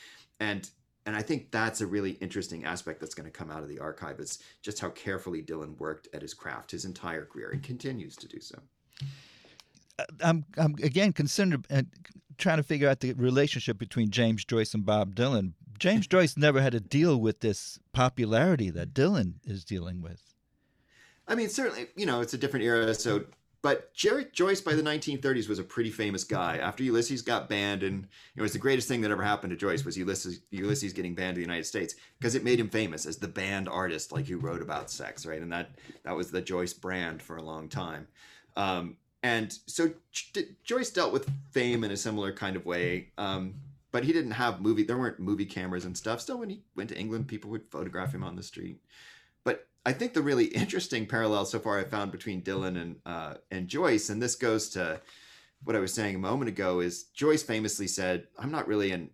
And 0.40 0.68
and 1.08 1.16
I 1.16 1.22
think 1.22 1.50
that's 1.50 1.80
a 1.80 1.86
really 1.86 2.10
interesting 2.20 2.66
aspect 2.66 3.00
that's 3.00 3.14
going 3.14 3.24
to 3.24 3.30
come 3.32 3.50
out 3.50 3.62
of 3.62 3.68
the 3.70 3.78
archive 3.78 4.20
is 4.20 4.40
just 4.60 4.78
how 4.78 4.90
carefully 4.90 5.42
Dylan 5.42 5.78
worked 5.78 6.06
at 6.12 6.20
his 6.20 6.34
craft 6.34 6.72
his 6.72 6.84
entire 6.84 7.24
career 7.24 7.48
and 7.50 7.62
continues 7.62 8.14
to 8.16 8.28
do 8.28 8.38
so. 8.40 8.58
I'm, 10.22 10.44
I'm 10.58 10.74
again 10.82 11.14
concerned 11.14 11.66
uh, 11.70 11.84
trying 12.36 12.58
to 12.58 12.62
figure 12.62 12.90
out 12.90 13.00
the 13.00 13.14
relationship 13.14 13.78
between 13.78 14.10
James 14.10 14.44
Joyce 14.44 14.74
and 14.74 14.84
Bob 14.84 15.14
Dylan. 15.14 15.54
James 15.78 16.06
Joyce 16.08 16.36
never 16.36 16.60
had 16.60 16.72
to 16.72 16.80
deal 16.80 17.18
with 17.18 17.40
this 17.40 17.78
popularity 17.94 18.68
that 18.68 18.92
Dylan 18.92 19.36
is 19.46 19.64
dealing 19.64 20.02
with. 20.02 20.34
I 21.26 21.36
mean, 21.36 21.48
certainly, 21.48 21.86
you 21.96 22.04
know, 22.04 22.20
it's 22.20 22.34
a 22.34 22.38
different 22.38 22.66
era, 22.66 22.92
so 22.92 23.24
but 23.60 23.92
Jerry 23.92 24.26
Joyce 24.32 24.60
by 24.60 24.74
the 24.74 24.82
1930s 24.82 25.48
was 25.48 25.58
a 25.58 25.64
pretty 25.64 25.90
famous 25.90 26.22
guy. 26.22 26.58
After 26.58 26.84
Ulysses 26.84 27.22
got 27.22 27.48
banned, 27.48 27.82
and 27.82 28.06
it 28.36 28.42
was 28.42 28.52
the 28.52 28.58
greatest 28.58 28.86
thing 28.86 29.00
that 29.00 29.10
ever 29.10 29.22
happened 29.22 29.50
to 29.50 29.56
Joyce 29.56 29.84
was 29.84 29.98
Ulysses 29.98 30.40
Ulysses 30.50 30.92
getting 30.92 31.14
banned 31.14 31.30
in 31.30 31.42
the 31.42 31.48
United 31.48 31.66
States 31.66 31.94
because 32.18 32.34
it 32.34 32.44
made 32.44 32.60
him 32.60 32.68
famous 32.68 33.04
as 33.04 33.18
the 33.18 33.28
banned 33.28 33.68
artist, 33.68 34.12
like 34.12 34.26
who 34.26 34.38
wrote 34.38 34.62
about 34.62 34.90
sex, 34.90 35.26
right? 35.26 35.42
And 35.42 35.52
that 35.52 35.70
that 36.04 36.16
was 36.16 36.30
the 36.30 36.40
Joyce 36.40 36.72
brand 36.72 37.20
for 37.20 37.36
a 37.36 37.42
long 37.42 37.68
time. 37.68 38.06
Um, 38.56 38.96
and 39.22 39.52
so 39.66 39.90
Joyce 40.64 40.90
dealt 40.90 41.12
with 41.12 41.30
fame 41.50 41.82
in 41.82 41.90
a 41.90 41.96
similar 41.96 42.32
kind 42.32 42.54
of 42.54 42.64
way. 42.64 43.08
Um, 43.18 43.54
but 43.90 44.04
he 44.04 44.12
didn't 44.12 44.32
have 44.32 44.60
movie. 44.60 44.84
There 44.84 44.98
weren't 44.98 45.18
movie 45.18 45.46
cameras 45.46 45.84
and 45.84 45.96
stuff. 45.96 46.20
Still, 46.20 46.38
when 46.38 46.50
he 46.50 46.62
went 46.76 46.90
to 46.90 46.98
England, 46.98 47.26
people 47.26 47.50
would 47.50 47.70
photograph 47.70 48.14
him 48.14 48.22
on 48.22 48.36
the 48.36 48.42
street. 48.42 48.80
I 49.88 49.92
think 49.94 50.12
the 50.12 50.20
really 50.20 50.44
interesting 50.44 51.06
parallel 51.06 51.46
so 51.46 51.58
far 51.58 51.78
I 51.78 51.84
found 51.84 52.12
between 52.12 52.42
Dylan 52.42 52.76
and 52.76 52.96
uh, 53.06 53.34
and 53.50 53.66
Joyce, 53.66 54.10
and 54.10 54.20
this 54.20 54.34
goes 54.34 54.68
to 54.70 55.00
what 55.64 55.74
I 55.74 55.78
was 55.78 55.94
saying 55.94 56.14
a 56.14 56.18
moment 56.18 56.50
ago, 56.50 56.80
is 56.80 57.04
Joyce 57.14 57.42
famously 57.42 57.88
said, 57.88 58.26
"I'm 58.38 58.50
not 58.50 58.68
really 58.68 58.90
an 58.90 59.08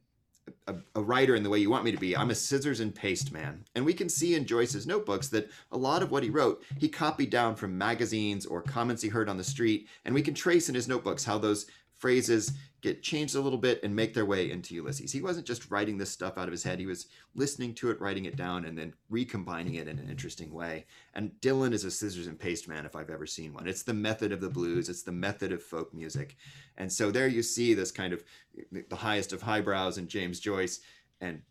a, 0.66 0.75
a, 0.97 1.00
writer 1.00 1.37
in 1.37 1.45
the 1.45 1.49
way 1.49 1.61
you 1.61 1.71
want 1.71 1.85
me 1.85 1.93
to 1.93 1.97
be. 1.97 2.16
I'm 2.16 2.31
a 2.31 2.35
scissors 2.35 2.81
and 2.81 2.93
paste 2.93 3.33
man. 3.33 3.64
And 3.76 3.85
we 3.85 3.95
can 3.95 4.09
see 4.09 4.35
in 4.35 4.47
Joyce's 4.47 4.87
notebooks 4.87 5.28
that 5.28 5.49
a 5.71 5.78
lot 5.78 6.02
of 6.02 6.11
what 6.11 6.23
he 6.23 6.28
wrote, 6.28 6.62
he 6.76 6.88
copied 6.88 7.31
down 7.31 7.54
from 7.54 7.78
magazines 7.78 8.45
or 8.45 8.61
comments 8.61 9.00
he 9.00 9.09
heard 9.09 9.28
on 9.28 9.38
the 9.38 9.45
street. 9.45 9.88
And 10.04 10.14
we 10.14 10.23
can 10.23 10.35
trace 10.35 10.69
in 10.69 10.75
his 10.75 10.88
notebooks 10.88 11.25
how 11.25 11.38
those 11.38 11.66
phrases 11.99 12.53
get 12.85 13.03
changed 13.03 13.35
a 13.35 13.41
little 13.41 13.59
bit 13.59 13.83
and 13.83 13.97
make 13.97 14.13
their 14.13 14.27
way 14.27 14.51
into 14.51 14.75
Ulysses. 14.75 15.11
He 15.11 15.23
wasn't 15.23 15.47
just 15.47 15.71
writing 15.71 15.97
this 15.97 16.11
stuff 16.11 16.37
out 16.37 16.49
of 16.49 16.53
his 16.53 16.63
head, 16.63 16.79
he 16.79 16.85
was 16.85 17.07
listening 17.35 17.73
to 17.77 17.91
it, 17.91 18.01
writing 18.01 18.27
it 18.27 18.37
down, 18.37 18.67
and 18.67 18.77
then 18.77 18.93
recombining 19.09 19.77
it 19.77 19.89
in 19.89 19.99
an 19.99 20.11
interesting 20.11 20.53
way. 20.53 20.85
And 21.15 21.33
Dylan 21.41 21.73
is 21.73 21.85
a 21.85 21.91
scissors 21.91 22.27
and 22.27 22.39
paste 22.39 22.69
man 22.69 22.85
if 22.85 22.95
I've 22.95 23.09
ever 23.09 23.25
seen 23.25 23.55
one. 23.55 23.67
It's 23.67 23.85
the 23.85 23.95
method 23.95 24.33
of 24.33 24.43
the 24.43 24.51
blues, 24.51 24.91
it's 24.91 25.03
the 25.03 25.13
method 25.13 25.51
of 25.51 25.63
folk 25.63 25.95
music. 25.95 26.37
And 26.77 26.93
so 26.93 27.11
there 27.11 27.27
you 27.27 27.43
see 27.43 27.73
this 27.73 27.91
kind 27.91 28.13
of 28.13 28.23
the 28.71 28.97
highest 28.97 29.33
of 29.33 29.41
highbrows 29.41 29.97
in 29.97 30.07
James 30.07 30.39
Joyce 30.39 30.81
and, 31.21 31.42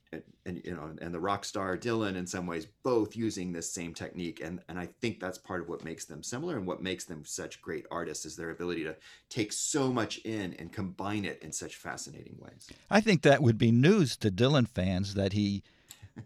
and, 0.45 0.61
you 0.63 0.75
know 0.75 0.91
and 1.01 1.13
the 1.13 1.19
rock 1.19 1.45
star 1.45 1.77
Dylan 1.77 2.15
in 2.15 2.27
some 2.27 2.45
ways 2.45 2.67
both 2.83 3.15
using 3.15 3.51
this 3.51 3.71
same 3.71 3.93
technique 3.93 4.41
and 4.43 4.59
and 4.69 4.77
I 4.77 4.89
think 5.01 5.19
that's 5.19 5.37
part 5.37 5.61
of 5.61 5.69
what 5.69 5.83
makes 5.83 6.05
them 6.05 6.21
similar 6.21 6.57
and 6.57 6.67
what 6.67 6.81
makes 6.81 7.05
them 7.05 7.23
such 7.25 7.61
great 7.61 7.85
artists 7.89 8.25
is 8.25 8.35
their 8.35 8.51
ability 8.51 8.83
to 8.83 8.95
take 9.29 9.51
so 9.51 9.91
much 9.91 10.19
in 10.19 10.53
and 10.59 10.71
combine 10.71 11.25
it 11.25 11.41
in 11.41 11.51
such 11.51 11.75
fascinating 11.75 12.35
ways. 12.39 12.69
I 12.89 13.01
think 13.01 13.21
that 13.23 13.41
would 13.41 13.57
be 13.57 13.71
news 13.71 14.17
to 14.17 14.29
Dylan 14.29 14.67
fans 14.67 15.13
that 15.15 15.33
he 15.33 15.63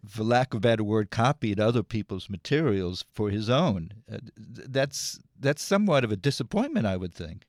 for 0.06 0.24
lack 0.24 0.54
of 0.54 0.58
a 0.58 0.62
better 0.62 0.84
word 0.84 1.10
copied 1.10 1.60
other 1.60 1.84
people's 1.84 2.30
materials 2.30 3.06
for 3.14 3.30
his 3.30 3.50
own. 3.50 3.94
Uh, 4.12 4.18
that's 4.36 5.20
that's 5.40 5.62
somewhat 5.62 6.04
of 6.04 6.12
a 6.12 6.18
disappointment 6.18 6.86
I 6.86 6.98
would 6.98 7.14
think. 7.14 7.46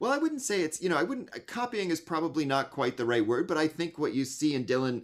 Well, 0.00 0.10
I 0.10 0.18
wouldn't 0.18 0.40
say 0.40 0.62
it's, 0.62 0.82
you 0.82 0.88
know, 0.88 0.96
I 0.96 1.02
wouldn't, 1.02 1.46
copying 1.46 1.90
is 1.90 2.00
probably 2.00 2.46
not 2.46 2.70
quite 2.70 2.96
the 2.96 3.04
right 3.04 3.24
word, 3.24 3.46
but 3.46 3.58
I 3.58 3.68
think 3.68 3.98
what 3.98 4.14
you 4.14 4.24
see 4.24 4.54
in 4.54 4.64
Dylan, 4.64 5.02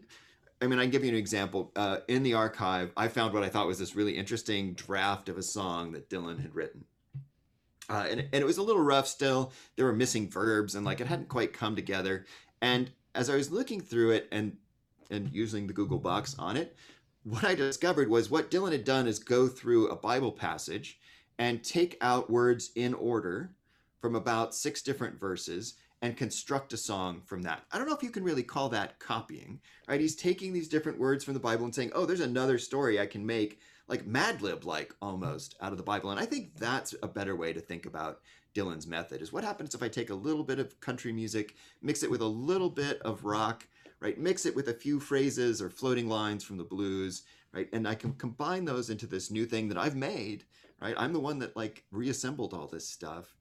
I 0.62 0.66
mean, 0.66 0.78
I 0.78 0.82
can 0.82 0.90
give 0.90 1.04
you 1.04 1.10
an 1.10 1.16
example. 1.16 1.70
Uh, 1.76 1.98
in 2.08 2.22
the 2.22 2.32
archive, 2.32 2.92
I 2.96 3.08
found 3.08 3.34
what 3.34 3.44
I 3.44 3.50
thought 3.50 3.66
was 3.66 3.78
this 3.78 3.94
really 3.94 4.16
interesting 4.16 4.72
draft 4.72 5.28
of 5.28 5.36
a 5.36 5.42
song 5.42 5.92
that 5.92 6.08
Dylan 6.08 6.40
had 6.40 6.54
written. 6.54 6.86
Uh, 7.90 8.06
and, 8.10 8.20
and 8.20 8.34
it 8.34 8.46
was 8.46 8.56
a 8.56 8.62
little 8.62 8.82
rough 8.82 9.06
still. 9.06 9.52
There 9.76 9.84
were 9.84 9.92
missing 9.92 10.30
verbs 10.30 10.74
and 10.74 10.84
like 10.86 11.00
it 11.00 11.06
hadn't 11.06 11.28
quite 11.28 11.52
come 11.52 11.76
together. 11.76 12.24
And 12.62 12.90
as 13.14 13.28
I 13.28 13.36
was 13.36 13.52
looking 13.52 13.80
through 13.80 14.12
it 14.12 14.28
and 14.32 14.56
and 15.08 15.30
using 15.32 15.68
the 15.68 15.72
Google 15.72 15.98
box 16.00 16.34
on 16.36 16.56
it, 16.56 16.74
what 17.22 17.44
I 17.44 17.54
discovered 17.54 18.08
was 18.08 18.28
what 18.28 18.50
Dylan 18.50 18.72
had 18.72 18.84
done 18.84 19.06
is 19.06 19.20
go 19.20 19.46
through 19.46 19.88
a 19.88 19.94
Bible 19.94 20.32
passage 20.32 20.98
and 21.38 21.62
take 21.62 21.96
out 22.00 22.30
words 22.30 22.72
in 22.74 22.92
order 22.92 23.52
from 24.00 24.14
about 24.14 24.54
six 24.54 24.82
different 24.82 25.18
verses 25.18 25.74
and 26.02 26.16
construct 26.16 26.72
a 26.72 26.76
song 26.76 27.22
from 27.24 27.42
that. 27.42 27.62
I 27.72 27.78
don't 27.78 27.88
know 27.88 27.94
if 27.94 28.02
you 28.02 28.10
can 28.10 28.22
really 28.22 28.42
call 28.42 28.68
that 28.70 28.98
copying, 28.98 29.60
right? 29.88 30.00
He's 30.00 30.14
taking 30.14 30.52
these 30.52 30.68
different 30.68 30.98
words 30.98 31.24
from 31.24 31.34
the 31.34 31.40
Bible 31.40 31.64
and 31.64 31.74
saying, 31.74 31.92
oh, 31.94 32.04
there's 32.04 32.20
another 32.20 32.58
story 32.58 33.00
I 33.00 33.06
can 33.06 33.24
make, 33.24 33.60
like 33.88 34.06
Mad 34.06 34.42
Lib 34.42 34.64
like 34.64 34.94
almost 35.00 35.56
out 35.60 35.72
of 35.72 35.78
the 35.78 35.84
Bible. 35.84 36.10
And 36.10 36.20
I 36.20 36.26
think 36.26 36.56
that's 36.56 36.94
a 37.02 37.08
better 37.08 37.34
way 37.34 37.52
to 37.52 37.60
think 37.60 37.86
about 37.86 38.20
Dylan's 38.54 38.86
method 38.86 39.22
is 39.22 39.32
what 39.32 39.44
happens 39.44 39.74
if 39.74 39.82
I 39.82 39.88
take 39.88 40.10
a 40.10 40.14
little 40.14 40.44
bit 40.44 40.58
of 40.58 40.80
country 40.80 41.12
music, 41.12 41.56
mix 41.82 42.02
it 42.02 42.10
with 42.10 42.22
a 42.22 42.26
little 42.26 42.70
bit 42.70 43.00
of 43.02 43.24
rock, 43.24 43.66
right? 44.00 44.18
Mix 44.18 44.46
it 44.46 44.54
with 44.54 44.68
a 44.68 44.74
few 44.74 45.00
phrases 45.00 45.60
or 45.60 45.70
floating 45.70 46.08
lines 46.08 46.44
from 46.44 46.56
the 46.56 46.64
blues, 46.64 47.22
right? 47.52 47.68
And 47.72 47.86
I 47.86 47.94
can 47.94 48.12
combine 48.14 48.64
those 48.64 48.90
into 48.90 49.06
this 49.06 49.30
new 49.30 49.46
thing 49.46 49.68
that 49.68 49.78
I've 49.78 49.96
made, 49.96 50.44
right? 50.80 50.94
I'm 50.96 51.12
the 51.12 51.20
one 51.20 51.38
that 51.40 51.56
like 51.56 51.84
reassembled 51.90 52.54
all 52.54 52.66
this 52.66 52.88
stuff 52.88 53.35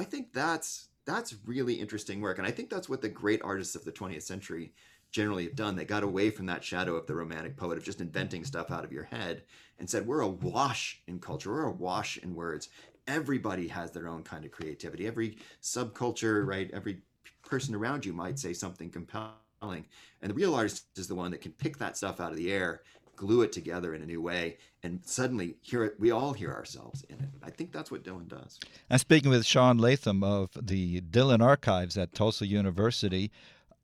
I 0.00 0.04
think 0.04 0.32
that's 0.32 0.88
that's 1.04 1.34
really 1.44 1.74
interesting 1.74 2.20
work, 2.20 2.38
and 2.38 2.46
I 2.46 2.50
think 2.50 2.70
that's 2.70 2.88
what 2.88 3.02
the 3.02 3.08
great 3.08 3.42
artists 3.42 3.74
of 3.74 3.84
the 3.84 3.92
20th 3.92 4.22
century 4.22 4.72
generally 5.10 5.44
have 5.44 5.56
done. 5.56 5.76
They 5.76 5.84
got 5.84 6.04
away 6.04 6.30
from 6.30 6.46
that 6.46 6.64
shadow 6.64 6.94
of 6.94 7.06
the 7.06 7.14
romantic 7.14 7.56
poet 7.56 7.76
of 7.76 7.84
just 7.84 8.00
inventing 8.00 8.44
stuff 8.44 8.70
out 8.70 8.84
of 8.84 8.92
your 8.92 9.04
head 9.04 9.42
and 9.78 9.90
said, 9.90 10.06
"We're 10.06 10.20
awash 10.20 11.02
in 11.06 11.18
culture. 11.18 11.50
We're 11.50 11.64
awash 11.64 12.16
in 12.16 12.34
words. 12.34 12.70
Everybody 13.06 13.68
has 13.68 13.90
their 13.90 14.08
own 14.08 14.22
kind 14.22 14.44
of 14.44 14.52
creativity. 14.52 15.06
Every 15.06 15.36
subculture, 15.60 16.46
right? 16.46 16.70
Every 16.72 17.02
person 17.42 17.74
around 17.74 18.06
you 18.06 18.14
might 18.14 18.38
say 18.38 18.54
something 18.54 18.88
compelling." 18.88 19.86
And 20.22 20.30
the 20.30 20.34
real 20.34 20.54
artist 20.54 20.86
is 20.96 21.08
the 21.08 21.14
one 21.14 21.30
that 21.32 21.42
can 21.42 21.52
pick 21.52 21.76
that 21.76 21.98
stuff 21.98 22.20
out 22.20 22.30
of 22.30 22.38
the 22.38 22.50
air 22.50 22.82
glue 23.20 23.42
it 23.42 23.52
together 23.52 23.94
in 23.94 24.00
a 24.00 24.06
new 24.06 24.22
way, 24.22 24.56
and 24.82 25.00
suddenly 25.04 25.56
hear 25.60 25.84
it. 25.84 26.00
We 26.00 26.10
all 26.10 26.32
hear 26.32 26.52
ourselves 26.52 27.04
in 27.10 27.16
it. 27.16 27.28
I 27.42 27.50
think 27.50 27.70
that's 27.70 27.90
what 27.90 28.02
Dylan 28.02 28.28
does. 28.28 28.58
I'm 28.88 28.96
speaking 28.96 29.30
with 29.30 29.44
Sean 29.44 29.76
Latham 29.76 30.24
of 30.24 30.48
the 30.58 31.02
Dylan 31.02 31.42
Archives 31.42 31.98
at 31.98 32.14
Tulsa 32.14 32.46
University. 32.46 33.30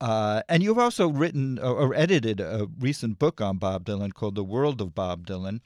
Uh, 0.00 0.40
and 0.48 0.62
you've 0.62 0.78
also 0.78 1.08
written 1.08 1.58
or, 1.58 1.76
or 1.76 1.94
edited 1.94 2.40
a 2.40 2.66
recent 2.80 3.18
book 3.18 3.42
on 3.42 3.58
Bob 3.58 3.84
Dylan 3.84 4.14
called 4.14 4.36
The 4.36 4.44
World 4.44 4.80
of 4.80 4.94
Bob 4.94 5.26
Dylan. 5.26 5.60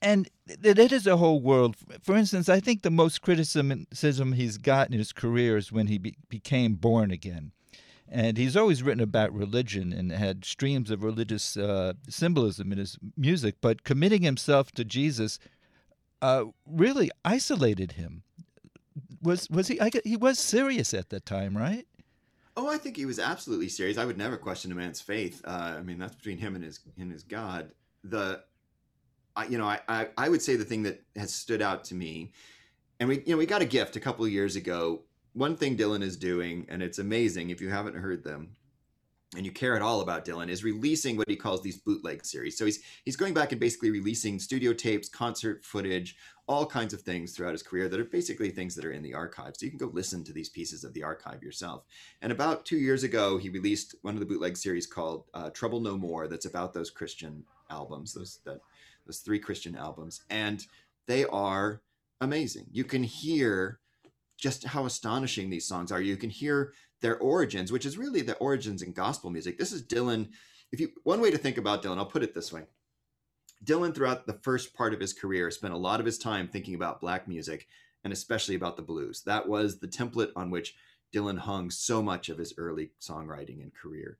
And 0.00 0.30
it 0.46 0.92
is 0.92 1.06
a 1.06 1.18
whole 1.18 1.40
world. 1.42 1.76
For 2.02 2.16
instance, 2.16 2.48
I 2.48 2.60
think 2.60 2.82
the 2.82 2.90
most 2.90 3.20
criticism 3.20 4.32
he's 4.32 4.56
gotten 4.56 4.94
in 4.94 4.98
his 4.98 5.12
career 5.12 5.58
is 5.58 5.70
when 5.70 5.88
he 5.88 5.98
be- 5.98 6.16
became 6.30 6.74
born 6.74 7.10
again. 7.10 7.52
And 8.10 8.36
he's 8.36 8.56
always 8.56 8.82
written 8.82 9.02
about 9.02 9.32
religion 9.32 9.92
and 9.92 10.12
had 10.12 10.44
streams 10.44 10.90
of 10.90 11.02
religious 11.02 11.56
uh, 11.56 11.94
symbolism 12.08 12.70
in 12.70 12.78
his 12.78 12.98
music, 13.16 13.56
but 13.60 13.82
committing 13.82 14.22
himself 14.22 14.70
to 14.72 14.84
Jesus 14.84 15.38
uh, 16.22 16.44
really 16.66 17.10
isolated 17.24 17.92
him. 17.92 18.22
Was 19.22 19.48
was 19.50 19.68
he? 19.68 19.80
I, 19.80 19.90
guess 19.90 20.02
he 20.04 20.16
was 20.16 20.38
serious 20.38 20.94
at 20.94 21.10
that 21.10 21.26
time, 21.26 21.56
right? 21.56 21.86
Oh, 22.56 22.68
I 22.68 22.78
think 22.78 22.96
he 22.96 23.06
was 23.06 23.18
absolutely 23.18 23.68
serious. 23.68 23.98
I 23.98 24.04
would 24.04 24.18
never 24.18 24.36
question 24.36 24.70
a 24.70 24.74
man's 24.74 25.00
faith. 25.00 25.42
Uh, 25.44 25.74
I 25.78 25.82
mean, 25.82 25.98
that's 25.98 26.14
between 26.14 26.38
him 26.38 26.54
and 26.54 26.62
his 26.62 26.80
and 26.98 27.10
his 27.10 27.24
God. 27.24 27.72
The, 28.04 28.42
I, 29.34 29.46
you 29.46 29.58
know, 29.58 29.66
I, 29.66 29.80
I 29.88 30.08
I 30.16 30.28
would 30.28 30.42
say 30.42 30.56
the 30.56 30.64
thing 30.64 30.84
that 30.84 31.02
has 31.16 31.34
stood 31.34 31.62
out 31.62 31.84
to 31.84 31.94
me, 31.94 32.32
and 33.00 33.08
we 33.08 33.16
you 33.26 33.32
know 33.32 33.36
we 33.36 33.46
got 33.46 33.62
a 33.62 33.66
gift 33.66 33.96
a 33.96 34.00
couple 34.00 34.24
of 34.24 34.30
years 34.30 34.56
ago 34.56 35.02
one 35.34 35.56
thing 35.56 35.76
Dylan 35.76 36.02
is 36.02 36.16
doing, 36.16 36.64
and 36.68 36.82
it's 36.82 36.98
amazing 36.98 37.50
if 37.50 37.60
you 37.60 37.68
haven't 37.68 37.96
heard 37.96 38.24
them 38.24 38.56
and 39.36 39.44
you 39.44 39.50
care 39.50 39.74
at 39.74 39.82
all 39.82 40.00
about 40.00 40.24
Dylan, 40.24 40.48
is 40.48 40.62
releasing 40.62 41.16
what 41.16 41.28
he 41.28 41.34
calls 41.34 41.60
these 41.60 41.78
bootleg 41.78 42.24
series. 42.24 42.56
So 42.56 42.64
he's 42.64 42.80
he's 43.04 43.16
going 43.16 43.34
back 43.34 43.50
and 43.50 43.60
basically 43.60 43.90
releasing 43.90 44.38
studio 44.38 44.72
tapes, 44.72 45.08
concert 45.08 45.64
footage, 45.64 46.16
all 46.46 46.64
kinds 46.64 46.94
of 46.94 47.02
things 47.02 47.32
throughout 47.32 47.52
his 47.52 47.62
career 47.62 47.88
that 47.88 47.98
are 47.98 48.04
basically 48.04 48.50
things 48.50 48.76
that 48.76 48.84
are 48.84 48.92
in 48.92 49.02
the 49.02 49.14
archive. 49.14 49.56
So 49.56 49.66
you 49.66 49.70
can 49.70 49.78
go 49.78 49.90
listen 49.92 50.22
to 50.24 50.32
these 50.32 50.48
pieces 50.48 50.84
of 50.84 50.94
the 50.94 51.02
archive 51.02 51.42
yourself. 51.42 51.82
And 52.22 52.30
about 52.30 52.64
two 52.64 52.76
years 52.76 53.02
ago, 53.02 53.36
he 53.36 53.48
released 53.48 53.96
one 54.02 54.14
of 54.14 54.20
the 54.20 54.26
bootleg 54.26 54.56
series 54.56 54.86
called 54.86 55.24
uh, 55.34 55.50
"Trouble 55.50 55.80
No 55.80 55.96
More." 55.96 56.28
That's 56.28 56.46
about 56.46 56.72
those 56.72 56.90
Christian 56.90 57.44
albums, 57.70 58.14
those 58.14 58.38
that 58.44 58.60
those 59.04 59.18
three 59.18 59.40
Christian 59.40 59.74
albums, 59.74 60.22
and 60.30 60.64
they 61.06 61.24
are 61.24 61.82
amazing. 62.20 62.66
You 62.70 62.84
can 62.84 63.02
hear 63.02 63.80
just 64.36 64.64
how 64.64 64.86
astonishing 64.86 65.50
these 65.50 65.66
songs 65.66 65.92
are. 65.92 66.00
You 66.00 66.16
can 66.16 66.30
hear 66.30 66.72
their 67.00 67.18
origins, 67.18 67.70
which 67.70 67.86
is 67.86 67.98
really 67.98 68.22
the 68.22 68.36
origins 68.36 68.82
in 68.82 68.92
gospel 68.92 69.30
music. 69.30 69.58
This 69.58 69.72
is 69.72 69.82
Dylan. 69.82 70.30
If 70.72 70.80
you 70.80 70.90
one 71.04 71.20
way 71.20 71.30
to 71.30 71.38
think 71.38 71.58
about 71.58 71.82
Dylan, 71.82 71.98
I'll 71.98 72.06
put 72.06 72.22
it 72.22 72.34
this 72.34 72.52
way. 72.52 72.62
Dylan, 73.64 73.94
throughout 73.94 74.26
the 74.26 74.38
first 74.42 74.74
part 74.74 74.92
of 74.92 75.00
his 75.00 75.12
career, 75.12 75.50
spent 75.50 75.74
a 75.74 75.78
lot 75.78 76.00
of 76.00 76.06
his 76.06 76.18
time 76.18 76.48
thinking 76.48 76.74
about 76.74 77.00
black 77.00 77.26
music 77.28 77.66
and 78.02 78.12
especially 78.12 78.54
about 78.54 78.76
the 78.76 78.82
blues. 78.82 79.22
That 79.24 79.48
was 79.48 79.78
the 79.78 79.88
template 79.88 80.30
on 80.36 80.50
which 80.50 80.74
Dylan 81.14 81.38
hung 81.38 81.70
so 81.70 82.02
much 82.02 82.28
of 82.28 82.38
his 82.38 82.54
early 82.58 82.90
songwriting 83.00 83.62
and 83.62 83.72
career. 83.74 84.18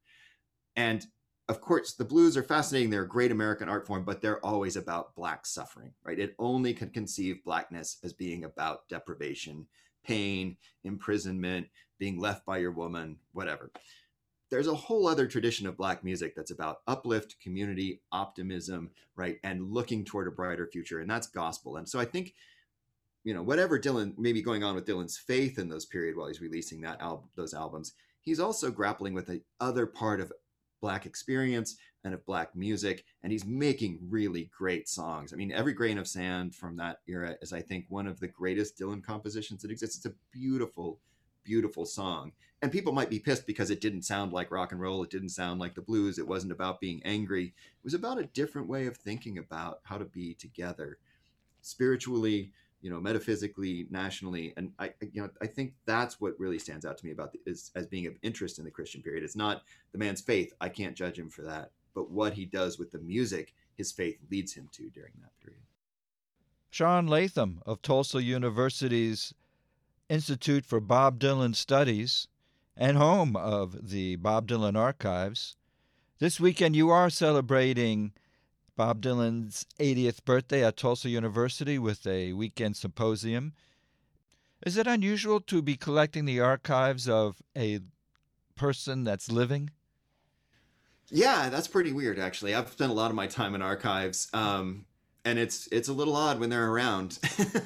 And 0.77 1.05
of 1.49 1.61
course, 1.61 1.93
the 1.93 2.05
blues 2.05 2.37
are 2.37 2.43
fascinating. 2.43 2.89
They're 2.89 3.03
a 3.03 3.09
great 3.09 3.31
American 3.31 3.69
art 3.69 3.87
form, 3.87 4.05
but 4.05 4.23
they're 4.23 4.45
always 4.45 4.77
about 4.77 5.15
black 5.15 5.45
suffering, 5.45 5.93
right? 6.03 6.19
It 6.19 6.35
only 6.39 6.73
can 6.73 6.89
conceive 6.89 7.45
blackness 7.45 7.99
as 8.03 8.15
being 8.15 8.45
about 8.45 8.89
deprivation 8.89 9.67
pain, 10.05 10.57
imprisonment, 10.85 11.67
being 11.99 12.19
left 12.19 12.45
by 12.45 12.59
your 12.59 12.73
woman, 12.73 13.17
whatever. 13.33 13.71
There's 14.51 14.69
a 14.69 14.75
whole 14.75 15.09
other 15.09 15.27
tradition 15.27 15.67
of 15.67 15.77
black 15.77 16.05
music 16.05 16.35
that's 16.37 16.51
about 16.51 16.79
uplift, 16.87 17.37
community, 17.41 18.03
optimism, 18.13 18.91
right? 19.17 19.39
And 19.43 19.71
looking 19.71 20.05
toward 20.05 20.29
a 20.29 20.31
brighter 20.31 20.69
future. 20.71 21.01
And 21.01 21.11
that's 21.11 21.27
gospel. 21.27 21.77
And 21.77 21.89
so 21.89 21.99
I 21.99 22.05
think 22.05 22.35
you 23.25 23.33
know 23.33 23.43
whatever 23.43 23.79
Dylan 23.79 24.17
maybe 24.19 24.43
going 24.43 24.63
on 24.63 24.75
with 24.75 24.87
Dylan's 24.87 25.17
faith 25.17 25.59
in 25.59 25.69
those 25.69 25.87
period 25.87 26.17
while 26.17 26.29
he's 26.29 26.43
releasing 26.43 26.83
that 26.83 27.01
al- 27.01 27.29
those 27.35 27.55
albums, 27.55 27.95
he's 28.21 28.39
also 28.39 28.71
grappling 28.71 29.15
with 29.15 29.27
the 29.27 29.41
other 29.61 29.87
part 29.87 30.21
of 30.21 30.33
black 30.85 31.07
experience 31.07 31.79
and 32.05 32.13
of 32.13 32.27
black 32.27 32.55
music 32.55 33.07
and 33.23 33.33
he's 33.33 33.47
making 33.47 33.99
really 34.11 34.51
great 34.55 34.87
songs. 34.87 35.33
I 35.33 35.37
mean 35.37 35.51
every 35.51 35.73
grain 35.73 35.97
of 35.97 36.07
sand 36.07 36.55
from 36.55 36.77
that 36.77 36.99
era 37.09 37.37
is 37.41 37.55
i 37.55 37.63
think 37.63 37.87
one 37.89 38.07
of 38.07 38.21
the 38.21 38.29
greatest 38.29 38.79
dylan 38.79 39.03
compositions 39.03 39.63
that 39.63 39.71
exists. 39.71 39.97
It's 39.97 40.05
a 40.05 40.15
beautiful 40.31 41.01
beautiful 41.43 41.87
song. 41.87 42.33
And 42.61 42.71
people 42.71 42.93
might 42.93 43.09
be 43.09 43.19
pissed 43.19 43.47
because 43.47 43.71
it 43.71 43.81
didn't 43.81 44.03
sound 44.03 44.35
like 44.35 44.51
rock 44.51 44.73
and 44.73 44.81
roll. 44.81 45.03
It 45.03 45.11
didn't 45.11 45.31
sound 45.31 45.59
like 45.59 45.75
the 45.75 45.81
blues. 45.81 46.19
It 46.19 46.29
wasn't 46.29 46.53
about 46.53 46.81
being 46.81 47.01
angry. 47.03 47.47
It 47.47 47.85
was 47.85 47.95
about 47.95 48.19
a 48.19 48.25
different 48.25 48.69
way 48.69 48.87
of 48.87 48.99
thinking 48.99 49.39
about 49.39 49.81
how 49.85 49.97
to 49.97 50.05
be 50.05 50.35
together 50.35 50.99
spiritually 51.63 52.53
you 52.85 52.91
know 52.91 53.01
metaphysically 53.01 53.87
nationally 53.91 54.53
and 54.59 54.71
i 54.79 54.93
you 55.11 55.23
know 55.23 55.31
i 55.41 55.47
think 55.47 55.73
that's 55.87 56.21
what 56.21 56.39
really 56.39 56.59
stands 56.59 56.85
out 56.85 56.99
to 56.99 57.07
me 57.07 57.13
about 57.13 57.33
the, 57.33 57.41
is 57.47 57.71
as 57.75 57.87
being 57.87 58.07
of 58.07 58.15
interest 58.23 58.59
in 58.59 58.65
the 58.65 58.71
christian 58.71 59.01
period. 59.01 59.25
It's 59.25 59.35
not 59.35 59.63
the 59.93 59.99
man's 59.99 60.21
faith. 60.21 60.53
I 60.61 60.69
can't 60.69 60.95
judge 60.95 61.19
him 61.19 61.31
for 61.31 61.43
that. 61.43 61.71
But 61.95 62.11
what 62.11 62.35
he 62.35 62.45
does 62.45 62.79
with 62.79 62.91
the 62.91 62.99
music 62.99 63.55
his 63.79 63.91
faith 63.91 64.19
leads 64.31 64.53
him 64.53 64.69
to 64.73 64.91
during 64.91 65.13
that 65.23 65.33
period. 65.41 65.63
Sean 66.71 67.07
latham 67.07 67.63
of 67.65 67.81
tulsa 67.81 68.23
university's 68.23 69.33
institute 70.11 70.67
for 70.67 70.79
bob 70.79 71.19
dylan 71.19 71.57
studies 71.57 72.29
and 72.77 72.99
home 72.99 73.35
of 73.35 73.89
the 73.89 74.17
bob 74.17 74.47
dylan 74.47 74.77
archives. 74.77 75.57
This 76.19 76.39
weekend 76.39 76.77
you 76.77 76.91
are 76.91 77.09
celebrating 77.09 78.13
Bob 78.77 79.01
Dylan's 79.01 79.67
80th 79.79 80.25
birthday 80.25 80.65
at 80.65 80.77
Tulsa 80.77 81.09
University 81.09 81.79
with 81.79 82.07
a 82.07 82.33
weekend 82.33 82.77
symposium. 82.77 83.53
Is 84.67 84.77
it 84.77 84.87
unusual 84.87 85.41
to 85.43 85.63
be 85.63 85.77
collecting 85.77 86.25
the 86.25 86.41
archives 86.41 87.09
of 87.09 87.43
a 87.57 87.81
person 88.57 89.05
that's 89.05 89.31
living? 89.31 89.71
Yeah, 91.11 91.51
that's 91.51 91.69
pretty 91.69 91.93
weird 91.93 92.19
actually. 92.19 92.55
I've 92.55 92.71
spent 92.71 92.91
a 92.91 92.95
lot 92.95 93.11
of 93.11 93.17
my 93.17 93.27
time 93.27 93.55
in 93.55 93.63
archives. 93.63 94.29
Um, 94.33 94.87
and 95.25 95.39
it's 95.39 95.69
it's 95.73 95.89
a 95.89 95.93
little 95.93 96.17
odd 96.17 96.39
when 96.39 96.51
they're 96.51 96.71
around. 96.71 97.19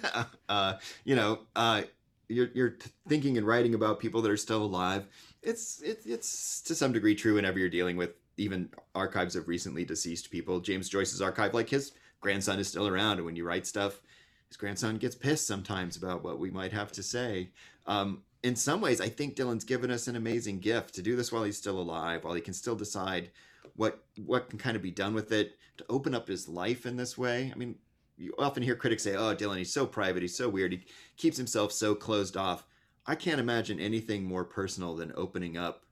uh, 0.48 0.74
you 1.04 1.16
know, 1.16 1.40
uh, 1.56 1.82
you're 2.28 2.50
you're 2.54 2.76
thinking 3.08 3.36
and 3.36 3.46
writing 3.46 3.74
about 3.74 4.00
people 4.00 4.22
that 4.22 4.30
are 4.30 4.36
still 4.36 4.62
alive. 4.62 5.06
It's 5.42 5.80
it, 5.80 6.02
it's 6.04 6.60
to 6.62 6.74
some 6.74 6.92
degree 6.92 7.14
true 7.14 7.34
whenever 7.34 7.58
you're 7.58 7.68
dealing 7.68 7.96
with 7.96 8.10
even 8.38 8.70
archives 8.94 9.36
of 9.36 9.48
recently 9.48 9.84
deceased 9.84 10.30
people. 10.30 10.60
James 10.60 10.88
Joyce's 10.88 11.20
archive, 11.20 11.54
like 11.54 11.68
his 11.68 11.92
grandson 12.20 12.58
is 12.58 12.68
still 12.68 12.88
around, 12.88 13.18
and 13.18 13.26
when 13.26 13.36
you 13.36 13.44
write 13.44 13.66
stuff, 13.66 14.00
his 14.48 14.56
grandson 14.56 14.96
gets 14.96 15.14
pissed 15.14 15.46
sometimes 15.46 15.96
about 15.96 16.24
what 16.24 16.38
we 16.38 16.50
might 16.50 16.72
have 16.72 16.90
to 16.92 17.02
say. 17.02 17.50
Um, 17.86 18.22
in 18.42 18.56
some 18.56 18.80
ways, 18.80 19.00
I 19.00 19.08
think 19.08 19.36
Dylan's 19.36 19.64
given 19.64 19.90
us 19.90 20.08
an 20.08 20.16
amazing 20.16 20.60
gift 20.60 20.94
to 20.94 21.02
do 21.02 21.16
this 21.16 21.32
while 21.32 21.42
he's 21.42 21.58
still 21.58 21.80
alive, 21.80 22.24
while 22.24 22.34
he 22.34 22.40
can 22.40 22.54
still 22.54 22.76
decide 22.76 23.30
what 23.76 24.02
what 24.24 24.48
can 24.48 24.58
kind 24.58 24.76
of 24.76 24.82
be 24.82 24.90
done 24.90 25.14
with 25.14 25.32
it, 25.32 25.56
to 25.76 25.84
open 25.88 26.14
up 26.14 26.28
his 26.28 26.48
life 26.48 26.86
in 26.86 26.96
this 26.96 27.18
way. 27.18 27.50
I 27.52 27.58
mean, 27.58 27.76
you 28.16 28.32
often 28.38 28.62
hear 28.62 28.76
critics 28.76 29.02
say, 29.02 29.16
"Oh, 29.16 29.34
Dylan, 29.34 29.58
he's 29.58 29.72
so 29.72 29.86
private, 29.86 30.22
he's 30.22 30.36
so 30.36 30.48
weird, 30.48 30.72
he 30.72 30.84
keeps 31.16 31.36
himself 31.36 31.72
so 31.72 31.94
closed 31.94 32.36
off." 32.36 32.64
I 33.06 33.14
can't 33.14 33.40
imagine 33.40 33.80
anything 33.80 34.24
more 34.24 34.44
personal 34.44 34.94
than 34.94 35.12
opening 35.16 35.56
up 35.56 35.84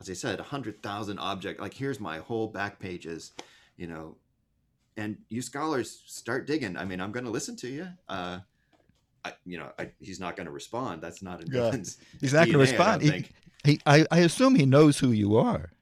as 0.00 0.10
I 0.10 0.12
said, 0.12 0.40
a 0.40 0.44
hundred 0.44 0.82
thousand 0.82 1.18
object. 1.18 1.60
Like 1.60 1.74
here's 1.74 2.00
my 2.00 2.18
whole 2.18 2.48
back 2.48 2.78
pages, 2.78 3.32
you 3.76 3.86
know, 3.86 4.16
and 4.96 5.16
you 5.28 5.42
scholars 5.42 6.02
start 6.06 6.46
digging. 6.46 6.76
I 6.76 6.84
mean, 6.84 7.00
I'm 7.00 7.12
going 7.12 7.24
to 7.24 7.30
listen 7.30 7.56
to 7.56 7.68
you. 7.68 7.88
Uh, 8.08 8.40
I, 9.24 9.32
you 9.44 9.58
know, 9.58 9.70
I, 9.78 9.90
he's 10.00 10.20
not 10.20 10.36
going 10.36 10.46
to 10.46 10.52
respond. 10.52 11.02
That's 11.02 11.22
not 11.22 11.40
in 11.40 11.52
yeah. 11.52 11.74
He's 12.20 12.32
not 12.32 12.46
going 12.46 12.52
to 12.52 12.58
respond. 12.58 13.02
I, 13.02 13.06
he, 13.06 13.26
he, 13.64 13.80
I, 13.84 14.06
I 14.10 14.18
assume 14.20 14.54
he 14.54 14.66
knows 14.66 14.98
who 14.98 15.10
you 15.10 15.36
are. 15.36 15.72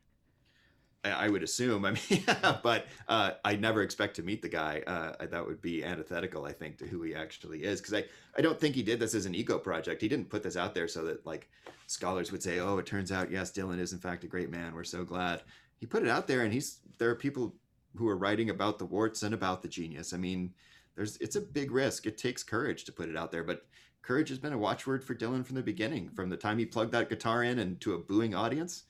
I 1.04 1.28
would 1.28 1.42
assume. 1.42 1.84
I 1.84 1.92
mean, 1.92 2.24
but 2.62 2.86
uh, 3.08 3.32
I 3.44 3.56
never 3.56 3.82
expect 3.82 4.16
to 4.16 4.22
meet 4.22 4.42
the 4.42 4.48
guy. 4.48 4.82
Uh, 4.86 5.26
that 5.26 5.46
would 5.46 5.60
be 5.60 5.84
antithetical, 5.84 6.44
I 6.44 6.52
think, 6.52 6.78
to 6.78 6.86
who 6.86 7.02
he 7.02 7.14
actually 7.14 7.64
is. 7.64 7.80
Because 7.80 7.94
I, 7.94 8.04
I 8.36 8.40
don't 8.40 8.58
think 8.58 8.74
he 8.74 8.82
did 8.82 8.98
this 8.98 9.14
as 9.14 9.26
an 9.26 9.34
ego 9.34 9.58
project. 9.58 10.00
He 10.00 10.08
didn't 10.08 10.30
put 10.30 10.42
this 10.42 10.56
out 10.56 10.74
there 10.74 10.88
so 10.88 11.04
that 11.04 11.26
like 11.26 11.48
scholars 11.86 12.32
would 12.32 12.42
say, 12.42 12.60
"Oh, 12.60 12.78
it 12.78 12.86
turns 12.86 13.12
out 13.12 13.30
yes, 13.30 13.52
Dylan 13.52 13.78
is 13.78 13.92
in 13.92 13.98
fact 13.98 14.24
a 14.24 14.28
great 14.28 14.50
man. 14.50 14.74
We're 14.74 14.84
so 14.84 15.04
glad." 15.04 15.42
He 15.78 15.86
put 15.86 16.02
it 16.02 16.08
out 16.08 16.26
there, 16.26 16.42
and 16.42 16.52
he's 16.52 16.78
there 16.98 17.10
are 17.10 17.16
people 17.16 17.54
who 17.96 18.08
are 18.08 18.16
writing 18.16 18.50
about 18.50 18.78
the 18.78 18.86
warts 18.86 19.22
and 19.22 19.34
about 19.34 19.62
the 19.62 19.68
genius. 19.68 20.12
I 20.12 20.16
mean, 20.16 20.54
there's 20.96 21.16
it's 21.18 21.36
a 21.36 21.40
big 21.40 21.70
risk. 21.70 22.06
It 22.06 22.18
takes 22.18 22.42
courage 22.42 22.84
to 22.84 22.92
put 22.92 23.08
it 23.08 23.16
out 23.16 23.30
there, 23.30 23.44
but 23.44 23.66
courage 24.02 24.28
has 24.28 24.38
been 24.38 24.52
a 24.52 24.58
watchword 24.58 25.04
for 25.04 25.14
Dylan 25.14 25.44
from 25.44 25.56
the 25.56 25.62
beginning, 25.62 26.08
from 26.10 26.28
the 26.28 26.36
time 26.36 26.58
he 26.58 26.66
plugged 26.66 26.92
that 26.92 27.08
guitar 27.08 27.42
in 27.42 27.58
and 27.58 27.80
to 27.80 27.94
a 27.94 27.98
booing 27.98 28.34
audience 28.34 28.84